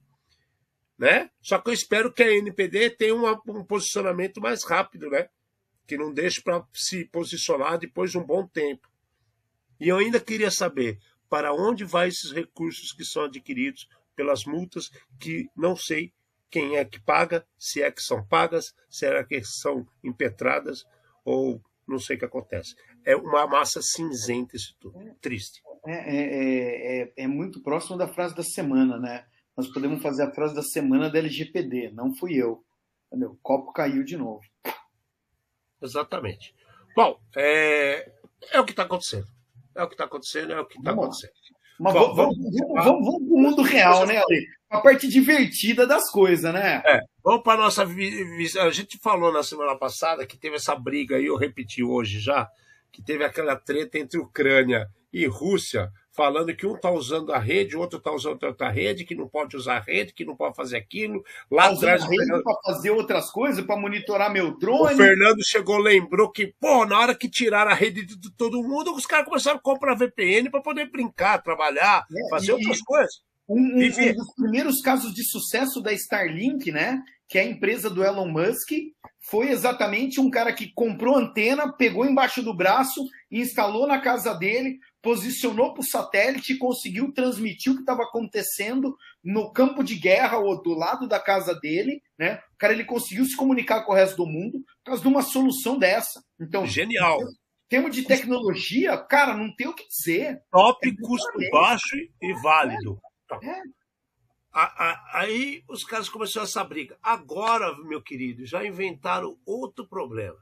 [0.98, 1.30] Né?
[1.40, 5.28] Só que eu espero que a NPD tenha um posicionamento mais rápido, né?
[5.86, 8.88] que não deixe para se posicionar depois de um bom tempo.
[9.80, 14.90] E eu ainda queria saber para onde vai esses recursos que são adquiridos pelas multas
[15.18, 16.12] que não sei
[16.50, 20.84] quem é que paga, se é que são pagas, se é que são impetradas
[21.24, 22.76] ou não sei o que acontece.
[23.04, 24.98] É uma massa cinzenta isso tudo.
[25.20, 25.62] Triste.
[25.84, 29.24] É, é, é, é, muito próximo da frase da semana, né?
[29.56, 31.90] Nós podemos fazer a frase da semana da LGPD.
[31.92, 32.64] Não fui eu.
[33.10, 34.42] O copo caiu de novo.
[35.82, 36.54] Exatamente.
[36.94, 38.10] Bom, é,
[38.52, 39.26] é o que está acontecendo.
[39.74, 41.32] É o que está acontecendo, é o que está acontecendo.
[41.80, 44.46] Mas Bom, vamos, vamos, vamos, vamos, para o mundo real, né, Ale?
[44.70, 46.82] A parte divertida das coisas, né?
[46.86, 47.82] É, vamos para a nossa.
[47.82, 52.48] A gente falou na semana passada que teve essa briga aí, eu repeti hoje já,
[52.92, 57.76] que teve aquela treta entre Ucrânia e Rússia falando que um está usando a rede,
[57.76, 60.54] o outro está usando outra rede, que não pode usar a rede, que não pode
[60.54, 61.24] fazer aquilo.
[61.50, 62.04] Lá tá atrás.
[62.04, 62.42] Fernando...
[62.42, 64.94] para fazer outras coisas, para monitorar meu drone.
[64.94, 68.94] O Fernando chegou, lembrou que, pô, na hora que tiraram a rede de todo mundo,
[68.94, 72.54] os caras começaram a comprar VPN para poder brincar, trabalhar, é, fazer e...
[72.54, 73.22] outras coisas.
[73.48, 77.02] Um, um, um, dos primeiros casos de sucesso da Starlink, né?
[77.28, 78.70] Que é a empresa do Elon Musk,
[79.30, 84.78] foi exatamente um cara que comprou antena, pegou embaixo do braço, instalou na casa dele,
[85.00, 90.38] posicionou para o satélite e conseguiu transmitir o que estava acontecendo no campo de guerra
[90.38, 92.40] ou do lado da casa dele, né?
[92.54, 95.22] O cara ele conseguiu se comunicar com o resto do mundo por causa de uma
[95.22, 96.22] solução dessa.
[96.40, 97.20] Então, genial.
[97.22, 97.26] Em
[97.68, 100.42] termos de tecnologia, cara, não tem o que dizer.
[100.50, 103.00] Top, é custo baixo e válido.
[103.06, 103.11] É.
[103.42, 103.62] é.
[105.14, 106.98] Aí os caras começaram essa briga.
[107.02, 110.38] Agora, meu querido, já inventaram outro problema,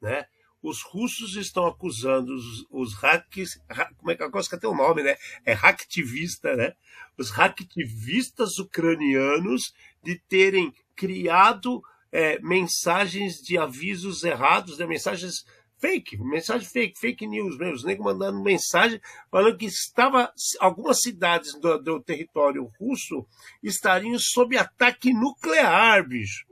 [0.00, 0.26] né?
[0.62, 3.60] os russos estão acusando os, os hacks,
[3.96, 5.16] como é que a coisa que tem um nome, né?
[5.44, 6.74] É hacktivista, né?
[7.16, 9.72] Os hacktivistas ucranianos
[10.02, 14.86] de terem criado é, mensagens de avisos errados, né?
[14.86, 15.44] mensagens
[15.78, 19.00] fake, mensagem fake, fake news mesmo, os negros mandando mensagem
[19.30, 23.26] falando que estava algumas cidades do, do território russo
[23.62, 26.46] estariam sob ataque nuclear, bicho.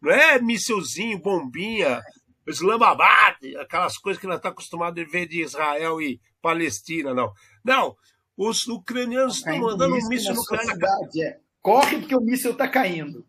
[0.00, 2.00] Não é mísselzinho, bombinha,
[2.46, 7.32] Islamabad, aquelas coisas que nós estamos acostumados a ver de Israel e Palestina, não.
[7.64, 7.96] Não,
[8.36, 10.76] os ucranianos estão mandando um míssil nuclear.
[11.20, 11.38] É.
[11.60, 13.26] Corre porque o míssil está caindo.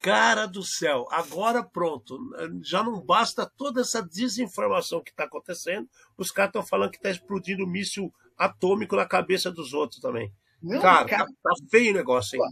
[0.00, 2.18] Cara do céu, agora pronto.
[2.62, 5.88] Já não basta toda essa desinformação que está acontecendo.
[6.16, 10.32] Os caras estão falando que está explodindo míssil atômico na cabeça dos outros também.
[10.62, 12.42] Não, cara, cara, tá, tá feio o negócio, hein?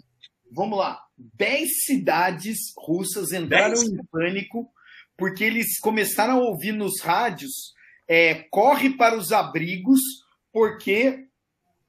[0.50, 1.00] Vamos lá.
[1.16, 3.84] Dez cidades russas entraram Dez?
[3.84, 4.68] em pânico
[5.16, 7.74] porque eles começaram a ouvir nos rádios
[8.08, 10.00] é, corre para os abrigos
[10.52, 11.26] porque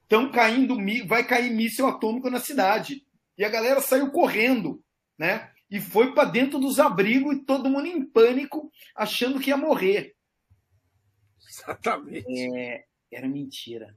[0.03, 3.03] estão caindo vai cair míssil atômico na cidade
[3.37, 4.81] e a galera saiu correndo,
[5.18, 5.51] né?
[5.70, 10.15] E foi para dentro dos abrigos e todo mundo em pânico, achando que ia morrer.
[11.49, 12.26] Exatamente.
[12.55, 13.95] É, era mentira.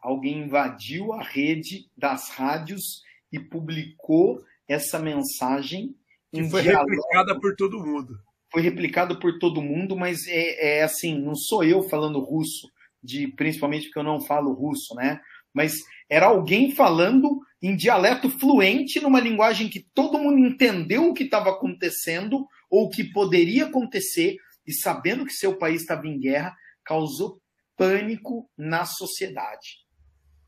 [0.00, 5.94] Alguém invadiu a rede das rádios e publicou essa mensagem.
[6.32, 6.90] Que foi diálogo.
[6.90, 8.18] replicada por todo mundo
[8.52, 12.70] foi replicado por todo mundo, mas é, é, assim, não sou eu falando russo,
[13.02, 15.18] de principalmente porque eu não falo russo, né?
[15.54, 21.22] Mas era alguém falando em dialeto fluente, numa linguagem que todo mundo entendeu o que
[21.22, 24.36] estava acontecendo ou o que poderia acontecer,
[24.66, 26.54] e sabendo que seu país estava em guerra,
[26.84, 27.40] causou
[27.76, 29.78] pânico na sociedade.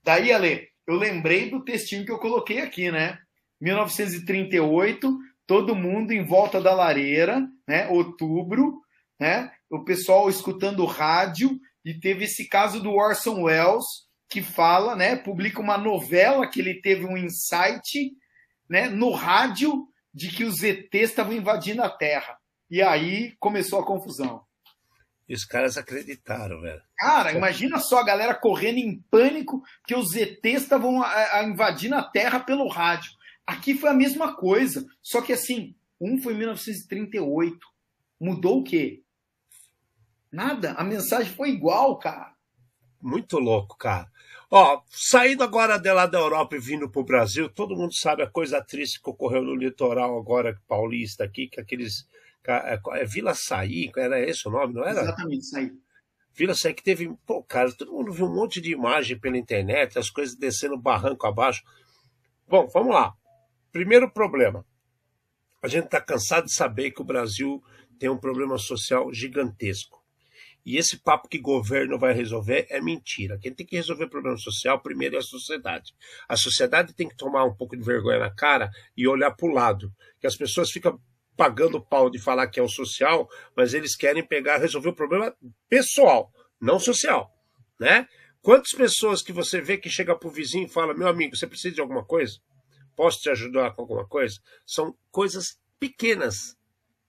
[0.03, 3.19] Daí, Ale, eu lembrei do textinho que eu coloquei aqui, né?
[3.61, 7.89] 1938, todo mundo em volta da lareira, né?
[7.89, 8.81] Outubro,
[9.19, 9.51] né?
[9.71, 13.85] O pessoal escutando rádio e teve esse caso do Orson Welles
[14.29, 15.17] que fala, né?
[15.17, 18.13] Publica uma novela que ele teve um insight,
[18.69, 18.89] né?
[18.89, 22.39] No rádio de que os ETs estavam invadindo a Terra.
[22.71, 24.45] E aí começou a confusão.
[25.29, 26.83] E os caras acreditaram, velho.
[26.99, 31.03] Cara, imagina só a galera correndo em pânico que os ETs estavam
[31.45, 33.13] invadindo a Terra pelo rádio.
[33.47, 37.59] Aqui foi a mesma coisa, só que assim, um foi em 1938.
[38.21, 39.03] Mudou o quê?
[40.31, 40.73] Nada.
[40.73, 42.35] A mensagem foi igual, cara.
[43.01, 44.11] Muito louco, cara.
[44.57, 48.31] Ó, saindo agora de lá da Europa e vindo pro Brasil, todo mundo sabe a
[48.31, 52.09] coisa triste que ocorreu no litoral agora paulista aqui, que aqueles
[52.47, 55.01] é, é Vila Saí, era esse o nome, não era?
[55.01, 55.73] Exatamente, Saí.
[56.33, 59.99] Vila Saí que teve, pô, cara, todo mundo viu um monte de imagem pela internet,
[59.99, 61.65] as coisas descendo barranco abaixo.
[62.47, 63.13] Bom, vamos lá.
[63.73, 64.65] Primeiro problema.
[65.61, 67.61] A gente está cansado de saber que o Brasil
[67.99, 70.04] tem um problema social gigantesco.
[70.65, 73.39] E esse papo que governo vai resolver é mentira.
[73.39, 75.93] Quem tem que resolver o problema social primeiro é a sociedade.
[76.29, 79.53] A sociedade tem que tomar um pouco de vergonha na cara e olhar para o
[79.53, 79.93] lado.
[80.21, 80.99] Que as pessoas ficam
[81.37, 85.35] pagando pau de falar que é o social, mas eles querem pegar, resolver o problema
[85.69, 87.31] pessoal, não social,
[87.79, 88.09] né?
[88.41, 91.75] Quantas pessoas que você vê que chega pro vizinho e fala: "Meu amigo, você precisa
[91.75, 92.39] de alguma coisa?
[92.95, 96.57] Posso te ajudar com alguma coisa?" São coisas pequenas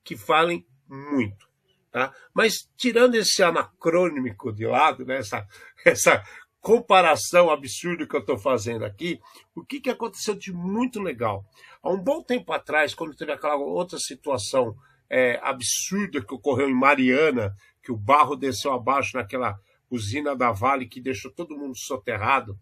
[0.03, 1.47] que falem muito,
[1.95, 2.13] tá?
[2.33, 5.47] Mas tirando esse anacrônico de lado, né, essa,
[5.85, 6.21] essa
[6.59, 9.17] comparação absurda que eu estou fazendo aqui,
[9.55, 11.45] o que, que aconteceu de muito legal?
[11.81, 14.75] Há um bom tempo atrás, quando teve aquela outra situação
[15.09, 19.57] é, absurda que ocorreu em Mariana, que o barro desceu abaixo naquela
[19.89, 22.59] usina da Vale que deixou todo mundo soterrado,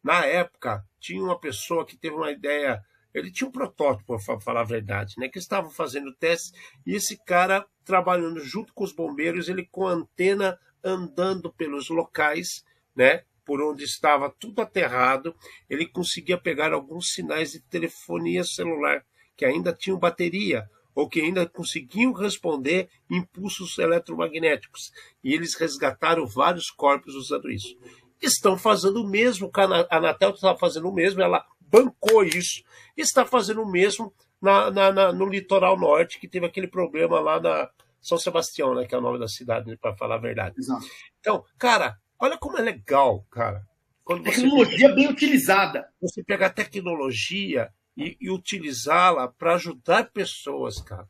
[0.00, 2.80] na época tinha uma pessoa que teve uma ideia,
[3.18, 6.52] ele tinha um protótipo, para falar a verdade, né, que estavam fazendo testes
[6.86, 12.64] e esse cara trabalhando junto com os bombeiros, ele com a antena andando pelos locais,
[12.94, 15.34] né, por onde estava tudo aterrado,
[15.70, 19.04] ele conseguia pegar alguns sinais de telefonia celular
[19.34, 24.92] que ainda tinham bateria ou que ainda conseguiam responder impulsos eletromagnéticos.
[25.22, 27.78] E eles resgataram vários corpos usando isso.
[28.20, 32.62] Estão fazendo o mesmo, a Anatel está fazendo o mesmo, ela bancou isso.
[32.96, 37.40] Está fazendo o mesmo na, na, na, no litoral norte, que teve aquele problema lá
[37.40, 40.56] na São Sebastião, né, que é o nome da cidade, para falar a verdade.
[40.58, 40.86] Exato.
[41.20, 43.64] Então, cara, Olha como é legal, cara.
[44.02, 45.88] Quando tecnologia bem utilizada.
[46.00, 51.08] Você pegar tecnologia e, e utilizá-la para ajudar pessoas, cara.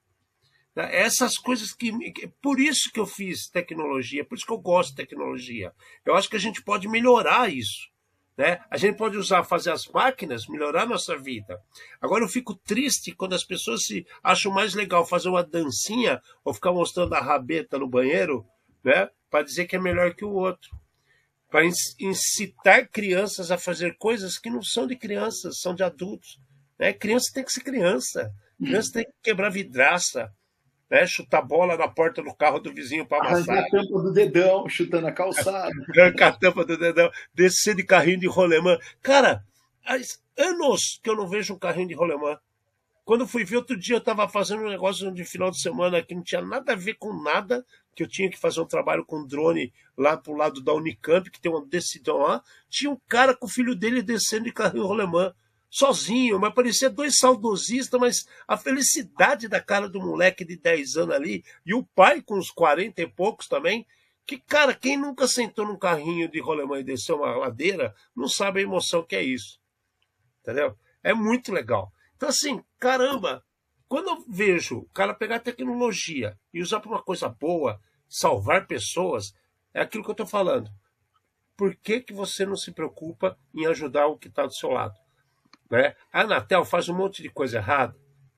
[0.77, 0.95] Né?
[0.95, 1.93] Essas coisas que.
[2.43, 5.73] Por isso que eu fiz tecnologia, por isso que eu gosto de tecnologia.
[6.05, 7.89] Eu acho que a gente pode melhorar isso.
[8.39, 8.61] Né?
[8.71, 11.61] A gente pode usar, fazer as máquinas, melhorar a nossa vida.
[12.01, 16.55] Agora eu fico triste quando as pessoas se acham mais legal fazer uma dancinha ou
[16.55, 18.47] ficar mostrando a rabeta no banheiro,
[18.85, 19.11] né?
[19.29, 20.71] Para dizer que é melhor que o outro
[21.51, 26.39] para incitar crianças a fazer coisas que não são de crianças, são de adultos.
[26.79, 26.93] Né?
[26.93, 28.31] Criança tem que ser criança.
[28.63, 30.31] Criança tem que quebrar vidraça,
[30.91, 31.07] né?
[31.07, 33.59] chutar bola na porta do carro do vizinho para amassar.
[33.59, 35.71] Arrancar a tampa do dedão, chutando a calçada.
[35.97, 38.79] Arrancar a tampa do dedão, descer de carrinho de rolemã.
[39.03, 39.45] Cara,
[39.85, 39.97] há
[40.37, 42.39] anos que eu não vejo um carrinho de rolemã.
[43.05, 46.15] Quando fui ver outro dia, eu estava fazendo um negócio de final de semana que
[46.15, 47.65] não tinha nada a ver com nada,
[47.97, 51.41] que eu tinha que fazer um trabalho com drone lá pro lado da Unicamp, que
[51.41, 52.43] tem uma decisão lá.
[52.69, 55.33] Tinha um cara com o filho dele descendo de carrinho rolemã,
[55.71, 61.15] sozinho, mas parecia dois saudosistas, mas a felicidade da cara do moleque de 10 anos
[61.15, 63.87] ali, e o pai com uns 40 e poucos também,
[64.27, 68.61] que, cara, quem nunca sentou num carrinho de rolemã e desceu uma ladeira, não sabe
[68.61, 69.59] a emoção que é isso.
[70.41, 70.77] Entendeu?
[71.03, 71.93] É muito legal.
[72.15, 73.45] Então, assim, caramba,
[73.89, 79.33] quando eu vejo o cara pegar tecnologia e usar para uma coisa boa, salvar pessoas,
[79.73, 80.71] é aquilo que eu estou falando.
[81.57, 84.95] Por que, que você não se preocupa em ajudar o que está do seu lado?
[85.71, 85.95] Né?
[86.13, 87.97] A Anatel faz um monte de coisa errada.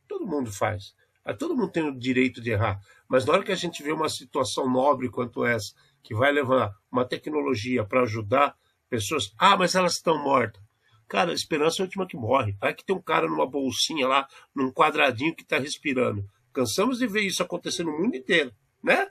[0.09, 0.95] Todo mundo faz.
[1.25, 2.81] Ah, todo mundo tem o direito de errar.
[3.09, 6.75] Mas na hora que a gente vê uma situação nobre quanto essa, que vai levar
[6.91, 8.57] uma tecnologia para ajudar
[8.89, 10.63] pessoas, ah, mas elas estão mortas.
[11.07, 12.57] Cara, a esperança é a última que morre.
[12.61, 16.25] Vai que tem um cara numa bolsinha lá, num quadradinho que está respirando.
[16.53, 18.53] Cansamos de ver isso acontecer no mundo inteiro,
[18.83, 19.09] né?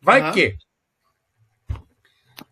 [0.00, 0.32] Vai uhum.
[0.32, 0.56] que.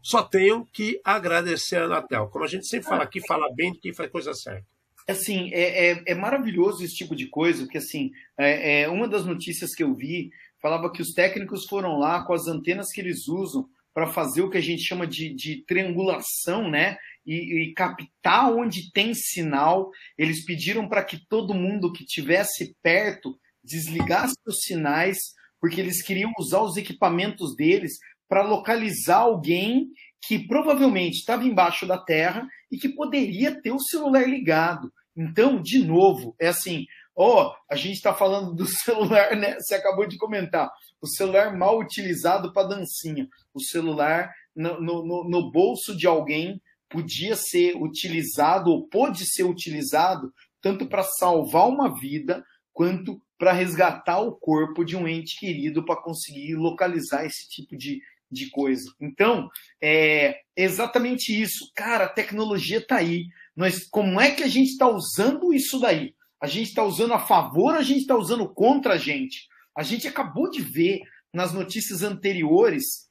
[0.03, 2.29] Só tenho que agradecer a Anatel.
[2.29, 4.67] Como a gente sempre fala aqui, fala bem de quem faz coisa certa.
[5.09, 9.25] Assim, é, é, é maravilhoso esse tipo de coisa, porque assim, é, é, uma das
[9.25, 10.31] notícias que eu vi
[10.61, 14.51] falava que os técnicos foram lá com as antenas que eles usam para fazer o
[14.51, 16.97] que a gente chama de, de triangulação, né?
[17.31, 19.91] e, e captar onde tem sinal.
[20.17, 25.19] Eles pediram para que todo mundo que tivesse perto desligasse os sinais,
[25.61, 27.93] porque eles queriam usar os equipamentos deles
[28.29, 29.89] para localizar alguém
[30.23, 34.93] que provavelmente estava embaixo da terra e que poderia ter o celular ligado.
[35.17, 39.59] Então, de novo, é assim, ó, oh, a gente está falando do celular, né?
[39.59, 45.51] Você acabou de comentar, o celular mal utilizado para dancinha, o celular no, no, no
[45.51, 52.45] bolso de alguém podia ser utilizado ou pode ser utilizado tanto para salvar uma vida
[52.73, 58.03] quanto para resgatar o corpo de um ente querido para conseguir localizar esse tipo de,
[58.31, 58.91] de coisa.
[59.01, 59.51] Então,
[59.83, 61.71] é exatamente isso.
[61.75, 63.27] Cara, a tecnologia está aí.
[63.57, 66.15] Nós, como é que a gente está usando isso daí?
[66.41, 69.49] A gente está usando a favor, a gente está usando contra a gente.
[69.77, 71.01] A gente acabou de ver
[71.33, 73.09] nas notícias anteriores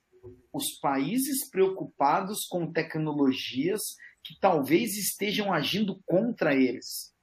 [0.51, 7.13] os países preocupados com tecnologias que talvez estejam agindo contra eles.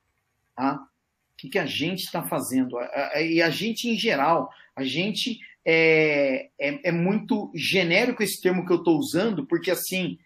[0.55, 0.75] Tá?
[0.75, 2.77] O que, que a gente está fazendo?
[3.21, 8.73] E a gente, em geral, a gente é, é, é muito genérico esse termo que
[8.73, 10.17] eu estou usando, porque assim,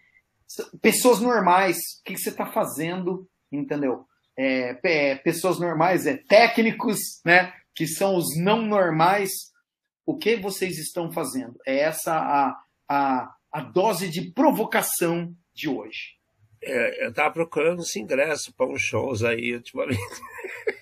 [0.83, 4.05] pessoas normais, o que, que você está fazendo, entendeu?
[4.37, 4.75] É,
[5.17, 7.55] pessoas normais, é técnicos, né?
[7.75, 9.31] Que são os não normais.
[10.05, 11.59] O que vocês estão fazendo?
[11.67, 16.17] É essa a, a, a dose de provocação de hoje.
[16.63, 20.01] É, eu estava procurando esse ingresso para uns shows aí ultimamente.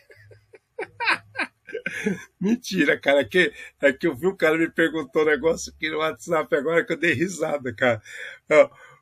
[2.41, 3.21] Mentira, cara.
[3.21, 6.55] É que, é que eu vi um cara me perguntou um negócio aqui no WhatsApp
[6.55, 8.03] agora que eu dei risada, cara.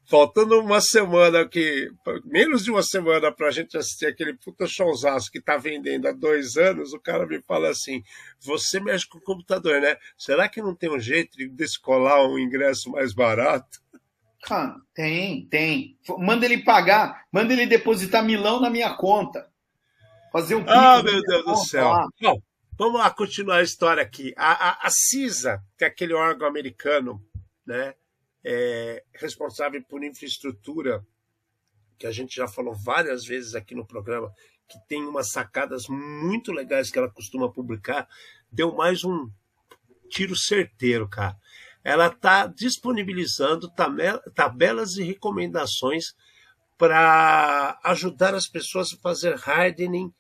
[0.09, 1.91] faltando uma semana que
[2.25, 6.13] menos de uma semana para a gente assistir aquele puta showzaço que tá vendendo há
[6.13, 8.03] dois anos, o cara me fala assim:
[8.41, 9.97] você mexe com o computador, né?
[10.17, 13.81] Será que não tem um jeito de descolar um ingresso mais barato?
[14.43, 15.99] Cara, tem, tem.
[16.19, 19.49] Manda ele pagar, manda ele depositar milão na minha conta.
[20.33, 21.89] Fazer um Ah, meu Deus do céu.
[21.89, 22.07] Lá.
[22.79, 24.35] Vamos lá continuar a história aqui.
[24.37, 27.25] A, a, a CISA, que é aquele órgão americano,
[27.67, 27.95] né?
[28.49, 31.05] é, responsável por infraestrutura,
[31.99, 34.33] que a gente já falou várias vezes aqui no programa,
[34.69, 38.09] que tem umas sacadas muito legais que ela costuma publicar,
[38.51, 39.29] deu mais um
[40.09, 41.37] tiro certeiro, cara.
[41.83, 43.69] Ela está disponibilizando
[44.35, 46.15] tabelas e recomendações
[46.79, 50.13] para ajudar as pessoas a fazer hardening,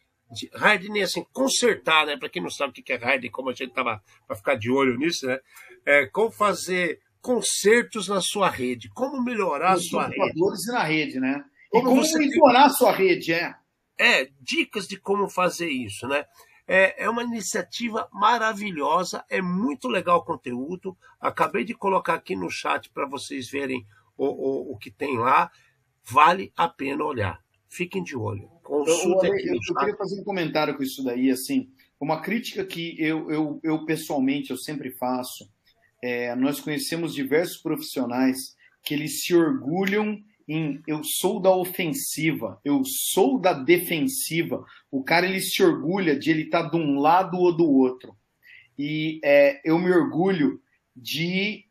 [0.55, 2.17] hardening assim, consertar, né?
[2.17, 4.71] Para quem não sabe o que é hardening, como a gente estava para ficar de
[4.71, 5.39] olho nisso, né?
[5.85, 10.39] É, como fazer consertos na sua rede, como melhorar a sua rede.
[10.39, 11.45] e na rede, né?
[11.73, 13.55] E como, como monitorar a sua rede, é.
[13.99, 16.25] É, dicas de como fazer isso, né?
[16.69, 20.97] É, é uma iniciativa maravilhosa, é muito legal o conteúdo.
[21.21, 25.51] Acabei de colocar aqui no chat para vocês verem o, o, o que tem lá.
[26.05, 27.41] Vale a pena olhar.
[27.77, 28.51] Fiquem de olho.
[28.69, 31.69] Eu, eu, eu, eu queria fazer um comentário com isso daí, assim,
[32.01, 35.49] uma crítica que eu, eu, eu pessoalmente eu sempre faço
[36.03, 40.19] é, nós conhecemos diversos profissionais que eles se orgulham
[40.49, 44.65] em eu sou da ofensiva, eu sou da defensiva.
[44.91, 48.17] O cara ele se orgulha de ele estar tá de um lado ou do outro.
[48.79, 50.61] E é, eu me orgulho
[50.95, 51.65] de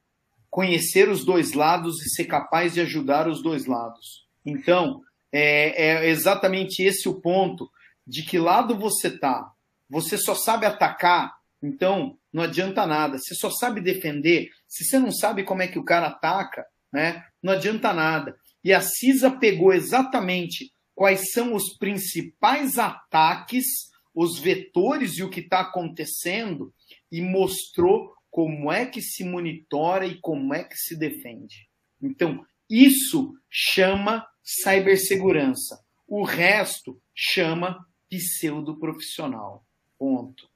[0.49, 4.27] conhecer os dois lados e ser capaz de ajudar os dois lados.
[4.45, 5.01] Então,
[5.37, 7.69] é, é exatamente esse o ponto
[8.07, 9.51] de que lado você tá.
[9.89, 13.17] Você só sabe atacar, então não adianta nada.
[13.17, 14.49] Você só sabe defender.
[14.67, 18.37] Se você não sabe como é que o cara ataca, né, não adianta nada.
[18.63, 23.65] E a CISA pegou exatamente quais são os principais ataques,
[24.13, 26.73] os vetores e o que está acontecendo
[27.11, 31.67] e mostrou como é que se monitora e como é que se defende.
[32.01, 35.83] Então, isso chama cibersegurança.
[36.07, 39.65] O resto chama pseudo-profissional.
[39.97, 40.47] Ponto.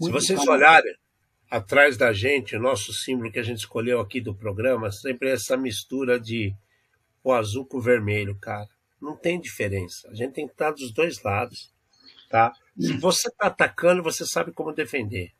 [0.00, 0.52] Se vocês bom.
[0.52, 0.94] olharem
[1.50, 5.32] atrás da gente, o nosso símbolo que a gente escolheu aqui do programa, sempre é
[5.32, 6.54] essa mistura de
[7.22, 8.68] o azul com o vermelho, cara.
[9.00, 10.08] Não tem diferença.
[10.10, 11.70] A gente tem que estar dos dois lados,
[12.30, 12.52] tá?
[12.78, 13.00] Se hum.
[13.00, 15.32] você está atacando, você sabe como defender.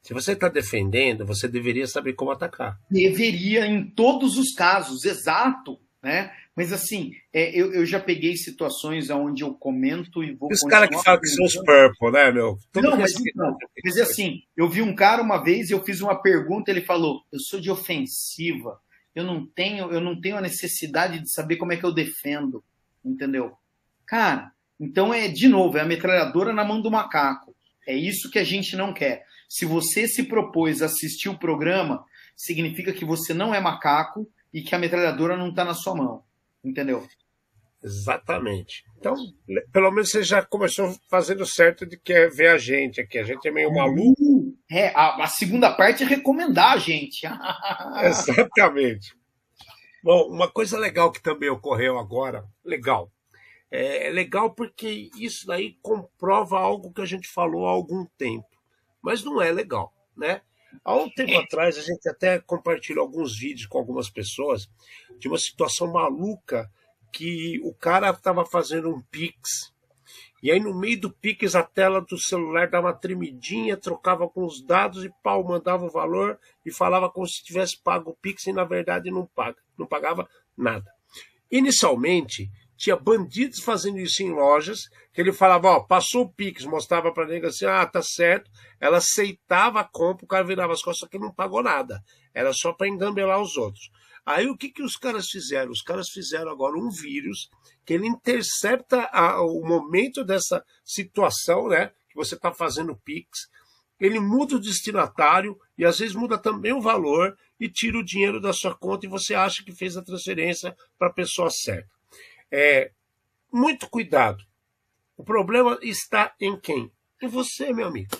[0.00, 2.78] Se você está defendendo, você deveria saber como atacar.
[2.90, 5.80] Deveria, em todos os casos, exato.
[6.02, 6.30] Né?
[6.56, 10.48] Mas assim, é, eu, eu já peguei situações onde eu comento e vou.
[10.52, 12.56] Os caras que falam que são os purple, né, meu?
[12.72, 16.14] Todo não, mas, não, mas assim, eu vi um cara uma vez, eu fiz uma
[16.14, 18.78] pergunta, ele falou: eu sou de ofensiva,
[19.14, 22.62] eu não tenho, eu não tenho a necessidade de saber como é que eu defendo,
[23.04, 23.52] entendeu?
[24.06, 27.54] Cara, então é de novo, é a metralhadora na mão do macaco.
[27.86, 29.24] É isso que a gente não quer.
[29.48, 32.04] Se você se propôs a assistir o programa,
[32.36, 36.22] significa que você não é macaco e que a metralhadora não está na sua mão.
[36.64, 37.06] Entendeu?
[37.82, 38.82] Exatamente.
[38.98, 39.14] Então,
[39.70, 43.18] pelo menos você já começou fazendo certo de que ver a gente aqui.
[43.18, 44.56] A gente é meio maluco.
[44.70, 47.26] É, a, a segunda parte é recomendar a gente.
[48.04, 49.14] Exatamente.
[50.02, 53.10] Bom, uma coisa legal que também ocorreu agora, legal.
[53.70, 58.46] É, é legal porque isso daí comprova algo que a gente falou há algum tempo,
[59.02, 60.42] mas não é legal, né?
[60.84, 64.68] Há um tempo atrás, a gente até compartilhou alguns vídeos com algumas pessoas
[65.18, 66.70] de uma situação maluca
[67.12, 69.72] que o cara estava fazendo um Pix.
[70.42, 74.44] E aí, no meio do Pix, a tela do celular dava uma tremidinha, trocava com
[74.44, 78.46] os dados e pau, mandava o valor e falava como se tivesse pago o Pix
[78.46, 80.92] e, na verdade, não paga, não pagava nada.
[81.50, 87.12] Inicialmente, tinha bandidos fazendo isso em lojas, que ele falava, ó, passou o Pix, mostrava
[87.12, 88.50] para nega assim, ah, tá certo.
[88.80, 92.02] Ela aceitava a compra, o cara virava as costas, que não pagou nada.
[92.34, 93.90] Era só para engambelar os outros.
[94.26, 95.70] Aí o que, que os caras fizeram?
[95.70, 97.48] Os caras fizeram agora um vírus
[97.84, 101.88] que ele intercepta a, o momento dessa situação, né?
[102.08, 103.48] Que você está fazendo Pix.
[104.00, 108.40] Ele muda o destinatário e às vezes muda também o valor e tira o dinheiro
[108.40, 111.93] da sua conta e você acha que fez a transferência para a pessoa certa.
[112.56, 112.92] É,
[113.52, 114.44] muito cuidado.
[115.16, 116.88] O problema está em quem?
[117.20, 118.16] Em você, meu amigo.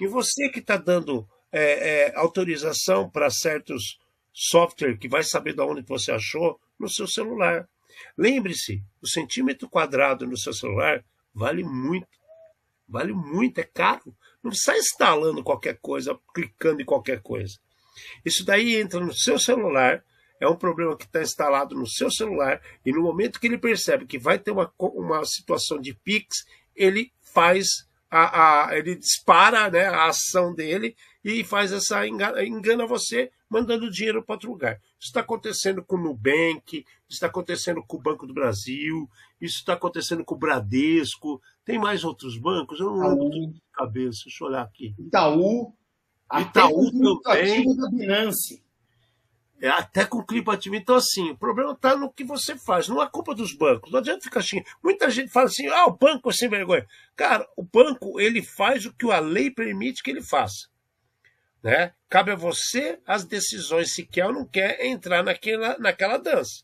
[0.00, 3.98] Em você que está dando é, é, autorização para certos
[4.32, 7.68] software que vai saber de onde você achou no seu celular.
[8.16, 11.04] Lembre-se, o centímetro quadrado no seu celular
[11.34, 12.06] vale muito.
[12.88, 14.16] Vale muito, é caro.
[14.44, 17.58] Não sai instalando qualquer coisa, clicando em qualquer coisa.
[18.24, 20.04] Isso daí entra no seu celular,
[20.40, 24.06] é um problema que está instalado no seu celular, e no momento que ele percebe
[24.06, 29.86] que vai ter uma, uma situação de Pix, ele faz a, a, ele dispara né,
[29.86, 34.80] a ação dele e faz essa engana, engana você mandando dinheiro para outro lugar.
[34.98, 39.08] Isso está acontecendo com o Nubank, isso está acontecendo com o Banco do Brasil,
[39.40, 41.40] isso está acontecendo com o Bradesco.
[41.64, 42.80] Tem mais outros bancos?
[42.80, 44.94] Eu não lembro de cabeça, deixa eu olhar aqui.
[44.98, 45.72] Itaú.
[46.32, 47.76] Itaú também.
[47.76, 48.65] Da Binance.
[49.60, 50.74] É, até com clipe ativo.
[50.74, 53.90] Então, assim, o problema está no que você faz, não é culpa dos bancos.
[53.90, 54.62] Não adianta ficar assim.
[54.82, 56.86] Muita gente fala assim, ah, o banco é sem vergonha.
[57.14, 60.68] Cara, o banco, ele faz o que a lei permite que ele faça.
[61.62, 61.94] Né?
[62.08, 66.62] Cabe a você as decisões se quer ou não quer entrar naquela, naquela dança.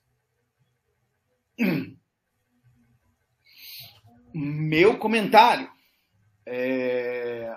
[4.35, 5.71] Meu comentário.
[6.47, 7.49] É...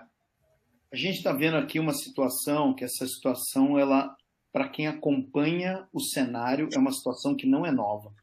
[0.92, 4.16] A gente está vendo aqui uma situação que essa situação ela
[4.56, 8.14] para quem acompanha o cenário, é uma situação que não é nova.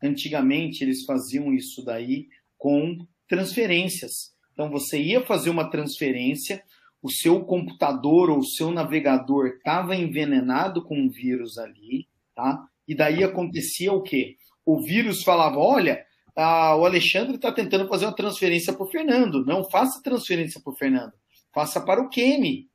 [0.00, 4.32] Antigamente, eles faziam isso daí com transferências.
[4.52, 6.62] Então, você ia fazer uma transferência,
[7.02, 12.64] o seu computador ou o seu navegador estava envenenado com um vírus ali, tá?
[12.86, 14.36] E daí acontecia o quê?
[14.64, 19.44] O vírus falava: olha, o Alexandre está tentando fazer uma transferência para o Fernando.
[19.44, 21.14] Não faça transferência para o Fernando,
[21.52, 22.69] faça para o Kenny.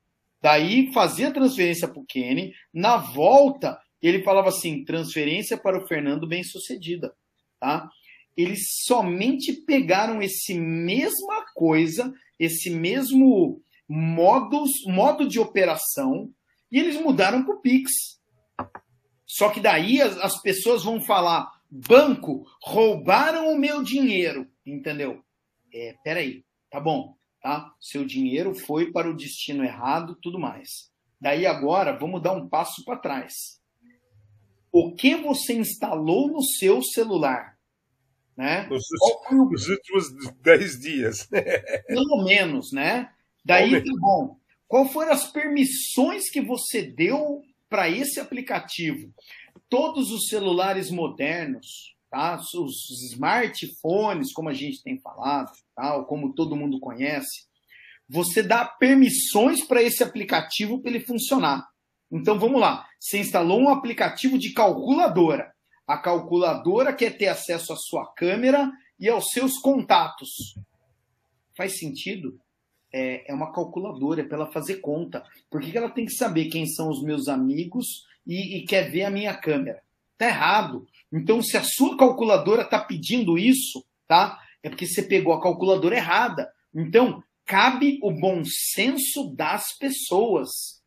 [0.46, 6.28] Daí fazia transferência para o Kenny, na volta ele falava assim, transferência para o Fernando
[6.28, 7.16] bem sucedida,
[7.60, 7.90] tá?
[8.38, 16.32] Eles somente pegaram esse mesma coisa, esse mesmo modus, modo de operação
[16.72, 17.92] e eles mudaram para o Pix.
[19.26, 25.24] Só que daí as, as pessoas vão falar, banco, roubaram o meu dinheiro, entendeu?
[25.74, 27.16] É, peraí, tá bom
[27.46, 27.72] tá?
[27.80, 30.90] Seu dinheiro foi para o destino errado, tudo mais.
[31.22, 33.62] Daí agora, vamos dar um passo para trás.
[34.72, 37.56] O que você instalou no seu celular?
[38.36, 38.68] Né?
[38.68, 38.84] Nos,
[39.32, 41.30] nos últimos 10 dias.
[41.86, 43.12] Pelo menos, né?
[43.46, 44.40] Daí tá bom.
[44.68, 49.14] Qual foram as permissões que você deu para esse aplicativo?
[49.70, 52.40] Todos os celulares modernos, tá?
[52.56, 56.02] os smartphones, como a gente tem falado, tá?
[56.06, 57.46] como todo mundo conhece,
[58.08, 61.68] você dá permissões para esse aplicativo para ele funcionar.
[62.10, 65.54] Então vamos lá, você instalou um aplicativo de calculadora.
[65.86, 70.56] A calculadora quer ter acesso à sua câmera e aos seus contatos.
[71.58, 72.40] Faz sentido?
[72.94, 75.24] É, é uma calculadora, é para ela fazer conta.
[75.50, 79.04] Por que ela tem que saber quem são os meus amigos e, e quer ver
[79.04, 79.85] a minha câmera?
[80.18, 80.88] Tá errado.
[81.12, 84.42] Então, se a sua calculadora está pedindo isso, tá?
[84.64, 86.52] É porque você pegou a calculadora errada.
[86.74, 90.84] Então, cabe o bom senso das pessoas.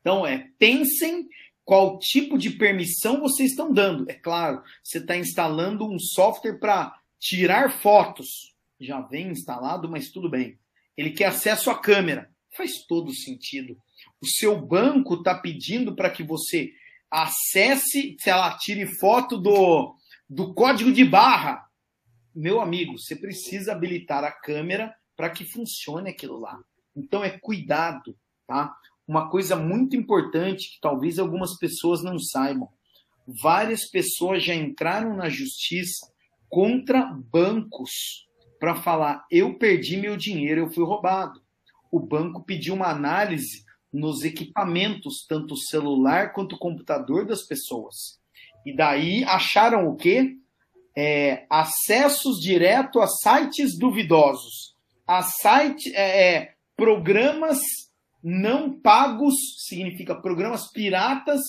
[0.00, 1.28] Então, é pensem
[1.64, 4.10] qual tipo de permissão vocês estão dando.
[4.10, 8.54] É claro, você está instalando um software para tirar fotos.
[8.80, 10.58] Já vem instalado, mas tudo bem.
[10.96, 12.30] Ele quer acesso à câmera.
[12.56, 13.76] Faz todo sentido.
[14.20, 16.72] O seu banco está pedindo para que você
[17.10, 19.94] acesse, sei lá, tire foto do,
[20.28, 21.66] do código de barra.
[22.34, 26.58] Meu amigo, você precisa habilitar a câmera para que funcione aquilo lá.
[26.96, 28.74] Então é cuidado, tá?
[29.06, 32.68] Uma coisa muito importante que talvez algumas pessoas não saibam.
[33.26, 36.06] Várias pessoas já entraram na justiça
[36.48, 38.26] contra bancos
[38.58, 41.40] para falar: eu perdi meu dinheiro, eu fui roubado.
[41.90, 48.20] O banco pediu uma análise nos equipamentos, tanto celular quanto computador das pessoas.
[48.64, 50.36] E daí acharam o quê?
[50.96, 54.74] É, acessos direto a sites duvidosos,
[55.06, 57.60] a site, é, é, programas
[58.22, 59.34] não pagos,
[59.66, 61.40] significa programas piratas,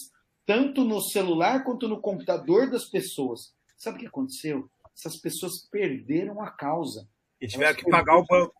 [0.46, 3.54] tanto no celular quanto no computador das pessoas.
[3.78, 4.70] Sabe o que aconteceu?
[4.96, 7.08] Essas pessoas perderam a causa.
[7.42, 8.54] E tiveram que pagar o banco.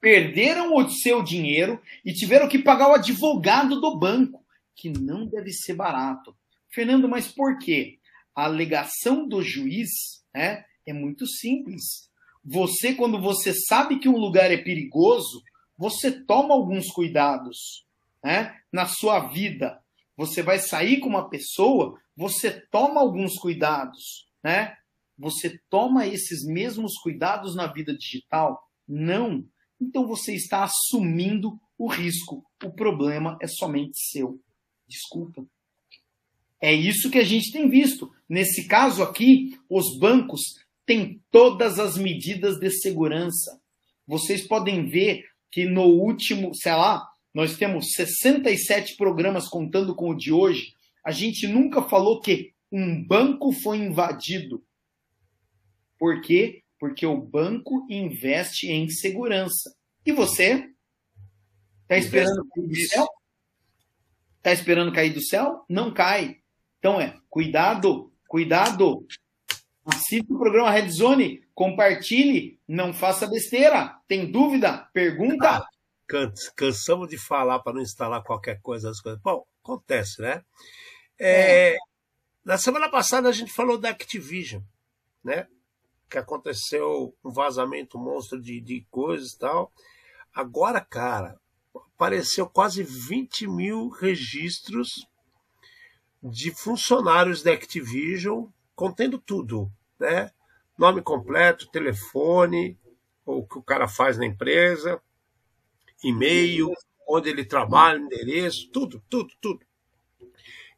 [0.00, 4.44] Perderam o seu dinheiro e tiveram que pagar o advogado do banco,
[4.74, 6.36] que não deve ser barato.
[6.70, 7.98] Fernando, mas por quê?
[8.34, 9.88] A alegação do juiz
[10.34, 12.10] né, é muito simples.
[12.44, 15.42] Você, quando você sabe que um lugar é perigoso,
[15.76, 17.86] você toma alguns cuidados
[18.22, 19.80] né, na sua vida.
[20.16, 24.76] Você vai sair com uma pessoa, você toma alguns cuidados, né?
[25.18, 28.70] Você toma esses mesmos cuidados na vida digital?
[28.88, 29.44] Não.
[29.80, 32.44] Então você está assumindo o risco.
[32.64, 34.40] O problema é somente seu.
[34.88, 35.46] Desculpa.
[36.60, 38.10] É isso que a gente tem visto.
[38.28, 40.40] Nesse caso aqui, os bancos
[40.86, 43.60] têm todas as medidas de segurança.
[44.06, 50.16] Vocês podem ver que no último, sei lá, nós temos 67 programas contando com o
[50.16, 50.72] de hoje.
[51.04, 54.64] A gente nunca falou que um banco foi invadido.
[55.98, 56.62] Por quê?
[56.78, 59.74] Porque o banco investe em segurança.
[60.04, 60.68] E você?
[61.82, 63.08] Está esperando cair do céu?
[64.38, 65.64] Está esperando cair do céu?
[65.68, 66.36] Não cai.
[66.78, 69.06] Então é, cuidado, cuidado.
[69.84, 73.96] Assista o programa Red Zone, compartilhe, não faça besteira.
[74.08, 74.88] Tem dúvida?
[74.92, 75.58] Pergunta.
[75.58, 75.68] Ah,
[76.56, 78.90] cansamos de falar para não instalar qualquer coisa.
[78.90, 79.20] As coisas.
[79.20, 80.42] Bom, acontece, né?
[81.18, 81.76] É, é.
[82.44, 84.62] Na semana passada a gente falou da Activision,
[85.24, 85.48] né?
[86.08, 89.72] Que aconteceu um vazamento monstro de, de coisas e tal.
[90.34, 91.40] Agora, cara,
[91.74, 95.08] apareceu quase 20 mil registros
[96.22, 100.30] de funcionários da Activision contendo tudo, né?
[100.78, 102.78] Nome completo, telefone,
[103.24, 105.00] o que o cara faz na empresa,
[106.04, 106.70] e-mail,
[107.08, 109.64] onde ele trabalha, endereço, tudo, tudo, tudo.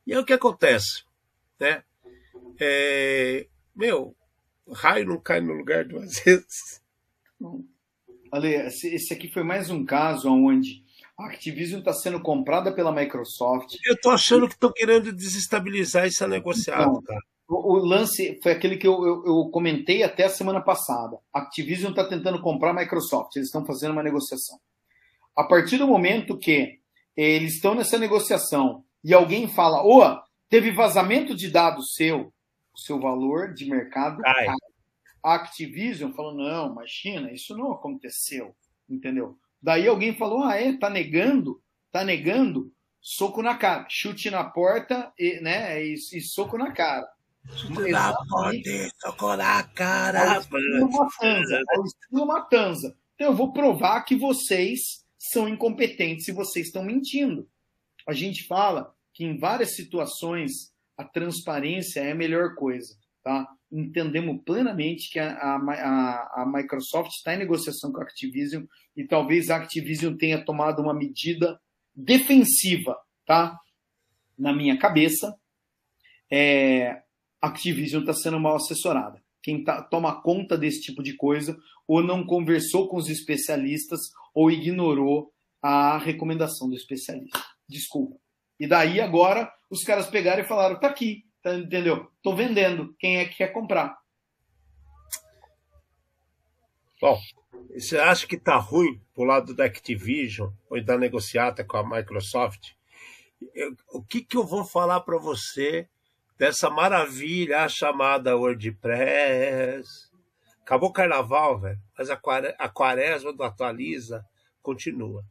[0.06, 1.04] E aí o que acontece,
[1.58, 1.82] né?
[2.60, 4.14] É, meu,
[4.72, 6.80] raio não cai no lugar duas vezes.
[8.30, 10.82] Ale, esse aqui foi mais um caso onde
[11.18, 13.76] a Activision está sendo comprada pela Microsoft.
[13.84, 17.20] Eu estou achando que estão querendo desestabilizar esse negociado, então, cara.
[17.48, 21.18] O, o, lance foi aquele que eu, eu, eu, comentei até a semana passada.
[21.32, 23.34] A Activision está tentando comprar a Microsoft.
[23.34, 24.60] Eles estão fazendo uma negociação.
[25.34, 26.78] A partir do momento que
[27.16, 32.32] eles estão nessa negociação e alguém fala, ô, teve vazamento de dados seu,
[32.78, 34.46] seu valor de mercado cai.
[34.46, 34.56] cai
[35.22, 38.54] a Activision falou: não, imagina, isso não aconteceu,
[38.88, 39.38] entendeu?
[39.60, 45.12] Daí alguém falou: ah, é, tá negando, tá negando, soco na cara, chute na porta
[45.18, 47.08] e, né, e, e soco na cara.
[47.54, 50.34] Chute na porta, soco na cara.
[50.34, 52.96] Ao estilo Matanza, ao estilo Matanza.
[53.14, 57.48] Então eu vou provar que vocês são incompetentes e vocês estão mentindo.
[58.06, 63.48] A gente fala que em várias situações a transparência é a melhor coisa, tá?
[63.70, 68.64] entendemos plenamente que a, a, a Microsoft está em negociação com a Activision
[68.96, 71.60] e talvez a Activision tenha tomado uma medida
[71.94, 72.96] defensiva,
[73.26, 73.58] tá?
[74.38, 75.36] Na minha cabeça,
[76.30, 77.02] é,
[77.40, 79.22] a Activision está sendo mal assessorada.
[79.42, 84.00] Quem tá, toma conta desse tipo de coisa ou não conversou com os especialistas
[84.34, 87.38] ou ignorou a recomendação do especialista.
[87.68, 88.16] Desculpa.
[88.58, 92.10] E daí agora os caras pegaram e falaram: tá aqui, Tá, entendeu?
[92.22, 92.94] Tô vendendo.
[92.98, 93.96] Quem é que quer comprar?
[97.00, 97.18] Bom,
[97.72, 102.72] você acha que tá ruim pro lado da Activision ou da negociata com a Microsoft?
[103.54, 105.88] Eu, o que, que eu vou falar para você
[106.36, 110.08] dessa maravilha chamada WordPress?
[110.62, 114.24] Acabou o carnaval, velho, mas a, quaresma do Atualiza
[114.60, 115.24] continua.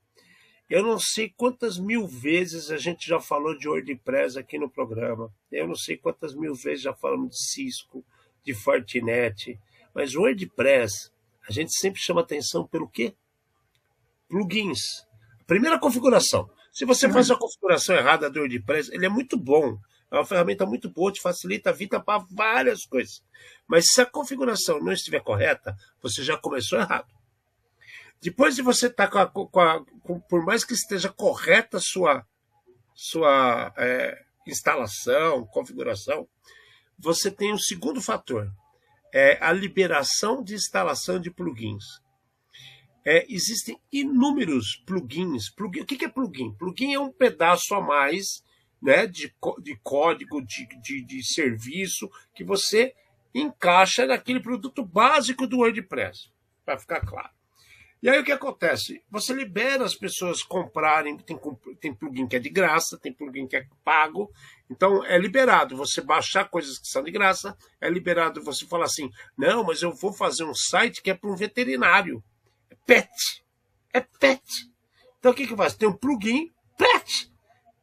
[0.69, 5.33] Eu não sei quantas mil vezes a gente já falou de WordPress aqui no programa.
[5.49, 8.03] Eu não sei quantas mil vezes já falamos de Cisco,
[8.43, 9.57] de Fortinet.
[9.93, 11.09] Mas o WordPress,
[11.47, 13.15] a gente sempre chama atenção pelo quê?
[14.27, 15.07] Plugins.
[15.45, 16.49] Primeira configuração.
[16.73, 19.79] Se você faz a configuração errada do WordPress, ele é muito bom,
[20.11, 23.21] É uma ferramenta muito boa, te facilita a vida para várias coisas.
[23.67, 27.16] Mas se a configuração não estiver correta, você já começou errado.
[28.21, 31.77] Depois de você estar tá com, a, com, a, com por mais que esteja correta
[31.77, 32.25] a sua,
[32.93, 36.27] sua é, instalação, configuração,
[36.97, 38.51] você tem um segundo fator,
[39.13, 41.83] é a liberação de instalação de plugins.
[43.05, 45.49] É, existem inúmeros plugins.
[45.49, 46.53] Plugin, o que é plugin?
[46.55, 48.43] Plugin é um pedaço a mais
[48.81, 52.93] né, de, de código, de, de, de serviço que você
[53.33, 56.31] encaixa naquele produto básico do WordPress,
[56.65, 57.36] para ficar claro.
[58.01, 59.03] E aí o que acontece?
[59.09, 61.39] Você libera as pessoas comprarem, tem,
[61.79, 64.31] tem plugin que é de graça, tem plugin que é pago,
[64.69, 69.09] então é liberado você baixar coisas que são de graça, é liberado você falar assim,
[69.35, 72.23] não, mas eu vou fazer um site que é para um veterinário.
[72.69, 73.43] É pet.
[73.91, 74.43] É pet.
[75.17, 75.73] Então o que que faz?
[75.75, 77.31] Tem um plugin pet.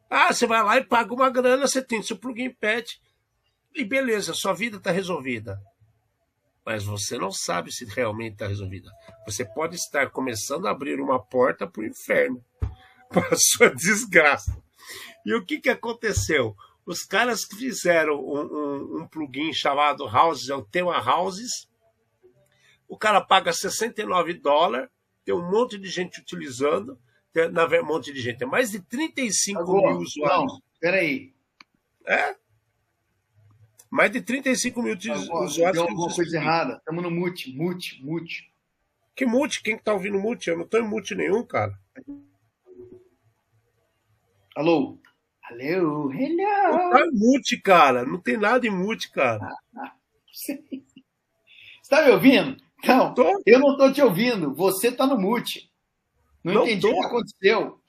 [0.08, 3.00] Ah, você vai lá e paga uma grana, você tem seu plugin pet
[3.74, 5.60] e beleza, sua vida está resolvida.
[6.64, 8.90] Mas você não sabe se realmente está resolvida.
[9.26, 12.42] Você pode estar começando a abrir uma porta para o inferno,
[13.10, 14.56] para a sua desgraça.
[15.24, 16.56] E o que, que aconteceu?
[16.86, 21.68] Os caras que fizeram um, um, um plugin chamado Houses, é o tema Houses,
[22.88, 24.88] o cara paga 69 dólares,
[25.24, 26.98] tem um monte de gente utilizando,
[27.52, 30.52] na um monte de gente, tem mais de 35 Agora, mil usuários.
[30.52, 31.34] Não, peraí.
[32.06, 32.36] É?
[33.94, 35.56] Mais de 35 mil Agora, usuários.
[35.56, 36.78] Tem alguma coisa errada.
[36.78, 38.52] Estamos no mute, mute, mute.
[39.14, 39.62] Que mute?
[39.62, 40.50] Quem que tá ouvindo mute?
[40.50, 41.78] Eu não tô em mute nenhum, cara.
[44.56, 44.98] Alô?
[45.44, 46.12] Alô?
[46.12, 46.72] Hello?
[46.72, 48.04] Não tá em mute, cara.
[48.04, 49.48] Não tem nada em mute, cara.
[50.32, 50.60] Você
[51.88, 52.56] tá me ouvindo?
[52.84, 53.42] Não, tô.
[53.46, 54.52] eu não tô te ouvindo.
[54.54, 55.70] Você tá no mute.
[56.42, 56.90] Não, não entendi tô.
[56.90, 57.80] o que aconteceu.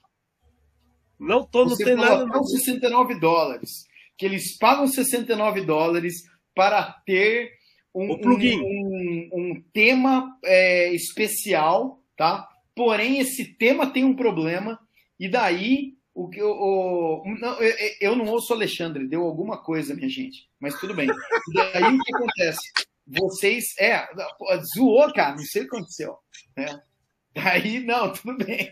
[1.17, 2.27] Não tô, não Você tem nada.
[2.27, 3.87] Não 69 dólares.
[4.17, 7.51] Que eles pagam 69 dólares para ter
[7.93, 12.47] um, um, um, um tema é, especial, tá?
[12.75, 14.77] Porém, esse tema tem um problema,
[15.17, 19.93] e daí o que o, não, eu, eu, não ouço o Alexandre, deu alguma coisa,
[19.93, 21.09] minha gente, mas tudo bem.
[21.09, 22.59] E daí o que acontece?
[23.07, 23.65] Vocês.
[23.79, 24.07] É,
[24.75, 26.17] zoou, cara, não sei o que aconteceu.
[26.57, 26.81] Né?
[27.35, 28.71] Aí, não, tudo bem.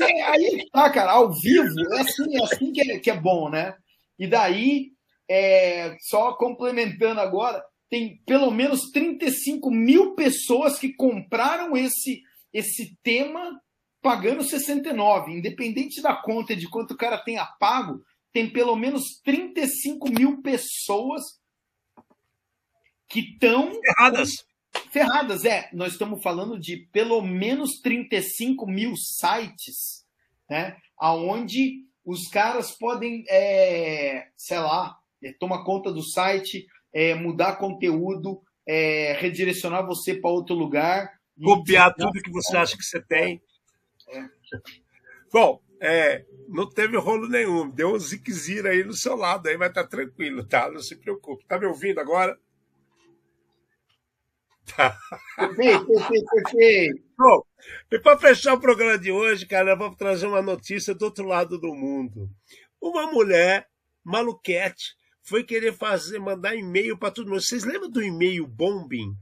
[0.00, 3.50] é, aí tá, cara, ao vivo, é assim, é assim que, é, que é bom,
[3.50, 3.74] né?
[4.18, 4.92] E daí,
[5.28, 12.22] é, só complementando agora, tem pelo menos 35 mil pessoas que compraram esse,
[12.52, 13.60] esse tema
[14.00, 15.32] pagando 69.
[15.32, 18.02] Independente da conta de quanto o cara tenha pago,
[18.32, 21.22] tem pelo menos 35 mil pessoas
[23.08, 23.72] que estão.
[23.84, 24.47] Erradas
[24.90, 25.68] Ferradas, é.
[25.72, 30.04] Nós estamos falando de pelo menos 35 mil sites,
[30.48, 30.76] né?
[31.00, 38.42] Onde os caras podem, é, sei lá, é, tomar conta do site, é, mudar conteúdo,
[38.66, 41.12] é, redirecionar você para outro lugar.
[41.42, 41.94] Copiar e...
[41.94, 43.42] tudo que você acha que você tem.
[44.08, 44.24] É.
[45.32, 47.70] Bom, é, não teve rolo nenhum.
[47.70, 50.70] Deu um ziquezira aí no seu lado, aí vai estar tá tranquilo, tá?
[50.70, 51.44] Não se preocupe.
[51.46, 52.38] Tá me ouvindo agora?
[55.36, 57.02] Perfeito, perfeito, perfeito.
[57.18, 57.42] Bom,
[57.90, 61.26] e para fechar o programa de hoje, cara, eu vou trazer uma notícia do outro
[61.26, 62.30] lado do mundo.
[62.80, 63.66] Uma mulher
[64.04, 67.40] maluquete foi querer fazer, mandar e-mail para todo mundo.
[67.40, 69.14] Vocês lembram do e-mail bombing?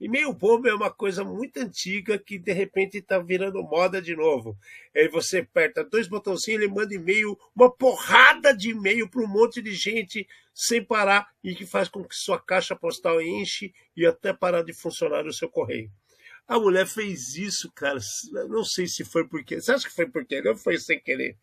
[0.00, 4.56] E-mail bomba é uma coisa muito antiga que de repente está virando moda de novo.
[4.94, 9.60] Aí você aperta dois botãozinhos, ele manda e-mail, uma porrada de e-mail para um monte
[9.60, 14.32] de gente sem parar e que faz com que sua caixa postal enche e até
[14.32, 15.90] parar de funcionar o seu correio.
[16.46, 18.00] A mulher fez isso, cara.
[18.48, 19.60] Não sei se foi porque.
[19.60, 20.42] Você acha que foi porque?
[20.42, 21.36] Não foi sem querer.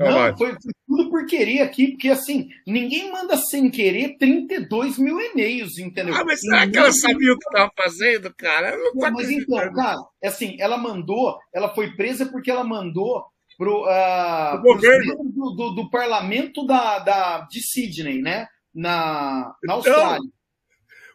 [0.00, 5.76] Não, foi tudo por querer aqui, porque assim, ninguém manda sem querer 32 mil e-mails,
[5.78, 6.14] entendeu?
[6.14, 8.76] Ah, mas será que ela sabia o que estava fazendo, cara?
[8.94, 13.26] não, mas então, cara, assim, ela mandou, ela foi presa porque ela mandou
[13.58, 18.48] pro, uh, o governo do, do, do, parlamento da, da, de Sydney, né?
[18.74, 20.18] Na, na Austrália.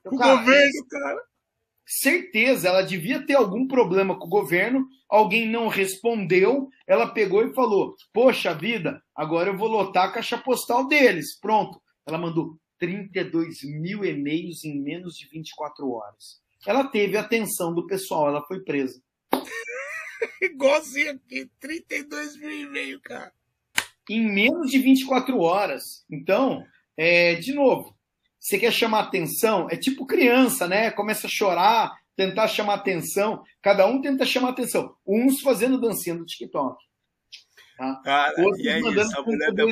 [0.01, 1.21] Então, o cara, governo, cara
[1.85, 7.53] certeza, ela devia ter algum problema com o governo, alguém não respondeu, ela pegou e
[7.53, 11.39] falou: Poxa vida, agora eu vou lotar a caixa postal deles.
[11.39, 11.81] Pronto.
[12.07, 16.41] Ela mandou 32 mil e-mails em menos de 24 horas.
[16.65, 19.01] Ela teve a atenção do pessoal, ela foi presa.
[20.41, 23.31] Igualzinho aqui, 32 mil e-mails, cara.
[24.09, 26.05] Em menos de 24 horas.
[26.09, 26.65] Então,
[26.97, 27.94] é, de novo,
[28.45, 30.91] você quer chamar atenção, é tipo criança, né?
[30.91, 33.43] Começa a chorar, tentar chamar atenção.
[33.59, 34.95] Cada um tenta chamar atenção.
[35.03, 36.77] Uns fazendo dancinha no TikTok.
[37.75, 38.01] Tá?
[38.03, 39.71] Cara, Outros e é mandando isso, a mulher mil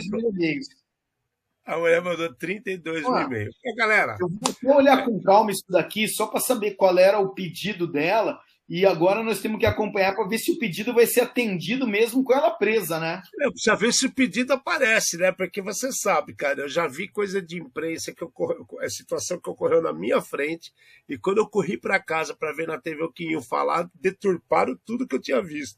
[1.66, 3.52] A mulher mandou 32 mil e-mail.
[3.78, 4.18] galera.
[4.20, 4.28] Eu
[4.64, 8.40] vou olhar com calma isso daqui, só para saber qual era o pedido dela.
[8.68, 12.24] E agora nós temos que acompanhar para ver se o pedido vai ser atendido mesmo
[12.24, 13.22] com ela presa, né?
[13.42, 15.32] É, precisa ver se o pedido aparece, né?
[15.34, 19.50] Porque você sabe, cara, eu já vi coisa de imprensa que ocorreu, a situação que
[19.50, 20.74] ocorreu na minha frente,
[21.10, 24.80] e quando eu corri para casa para ver na TV o que iam falar, deturparam
[24.86, 25.78] tudo que eu tinha visto.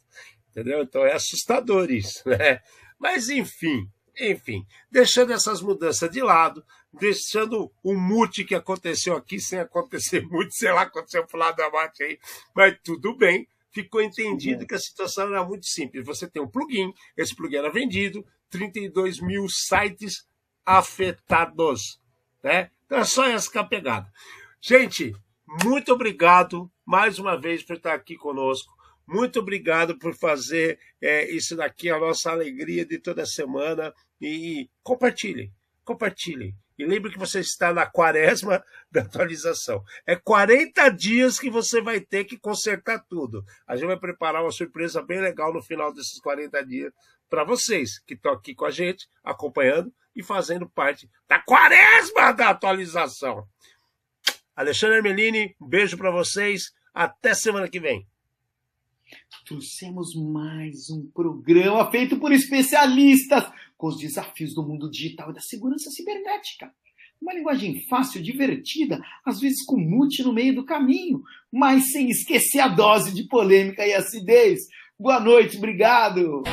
[0.52, 0.84] Entendeu?
[0.84, 2.62] Então é assustador isso, né?
[3.00, 6.64] Mas enfim, enfim, deixando essas mudanças de lado,
[7.00, 11.70] deixando o mute que aconteceu aqui sem acontecer muito, sei lá, aconteceu pro lado da
[11.70, 12.20] mate aí,
[12.56, 13.48] mas tudo bem.
[13.72, 16.06] Ficou entendido que a situação era muito simples.
[16.06, 20.26] Você tem um plugin, esse plugin era vendido, 32 mil sites
[20.66, 22.00] afetados.
[22.42, 22.72] Né?
[22.86, 24.10] Então é só essa que é a pegada.
[24.62, 25.14] Gente,
[25.64, 28.74] muito obrigado mais uma vez por estar aqui conosco.
[29.08, 33.94] Muito obrigado por fazer é, isso daqui, a nossa alegria de toda semana.
[34.22, 35.52] E compartilhem,
[35.84, 36.56] compartilhem.
[36.78, 39.84] E lembre que você está na quaresma da atualização.
[40.06, 43.44] É 40 dias que você vai ter que consertar tudo.
[43.66, 46.94] A gente vai preparar uma surpresa bem legal no final desses 40 dias
[47.30, 52.50] para vocês que estão aqui com a gente, acompanhando e fazendo parte da quaresma da
[52.50, 53.48] atualização.
[54.56, 56.74] Alexandre Melini, um beijo para vocês.
[56.94, 58.08] Até semana que vem.
[59.46, 63.44] Trouxemos mais um programa feito por especialistas
[63.78, 66.72] com os desafios do mundo digital e da segurança cibernética.
[67.22, 71.22] Uma linguagem fácil, divertida, às vezes com mute no meio do caminho,
[71.52, 74.68] mas sem esquecer a dose de polêmica e acidez.
[75.00, 76.44] Boa noite, obrigado!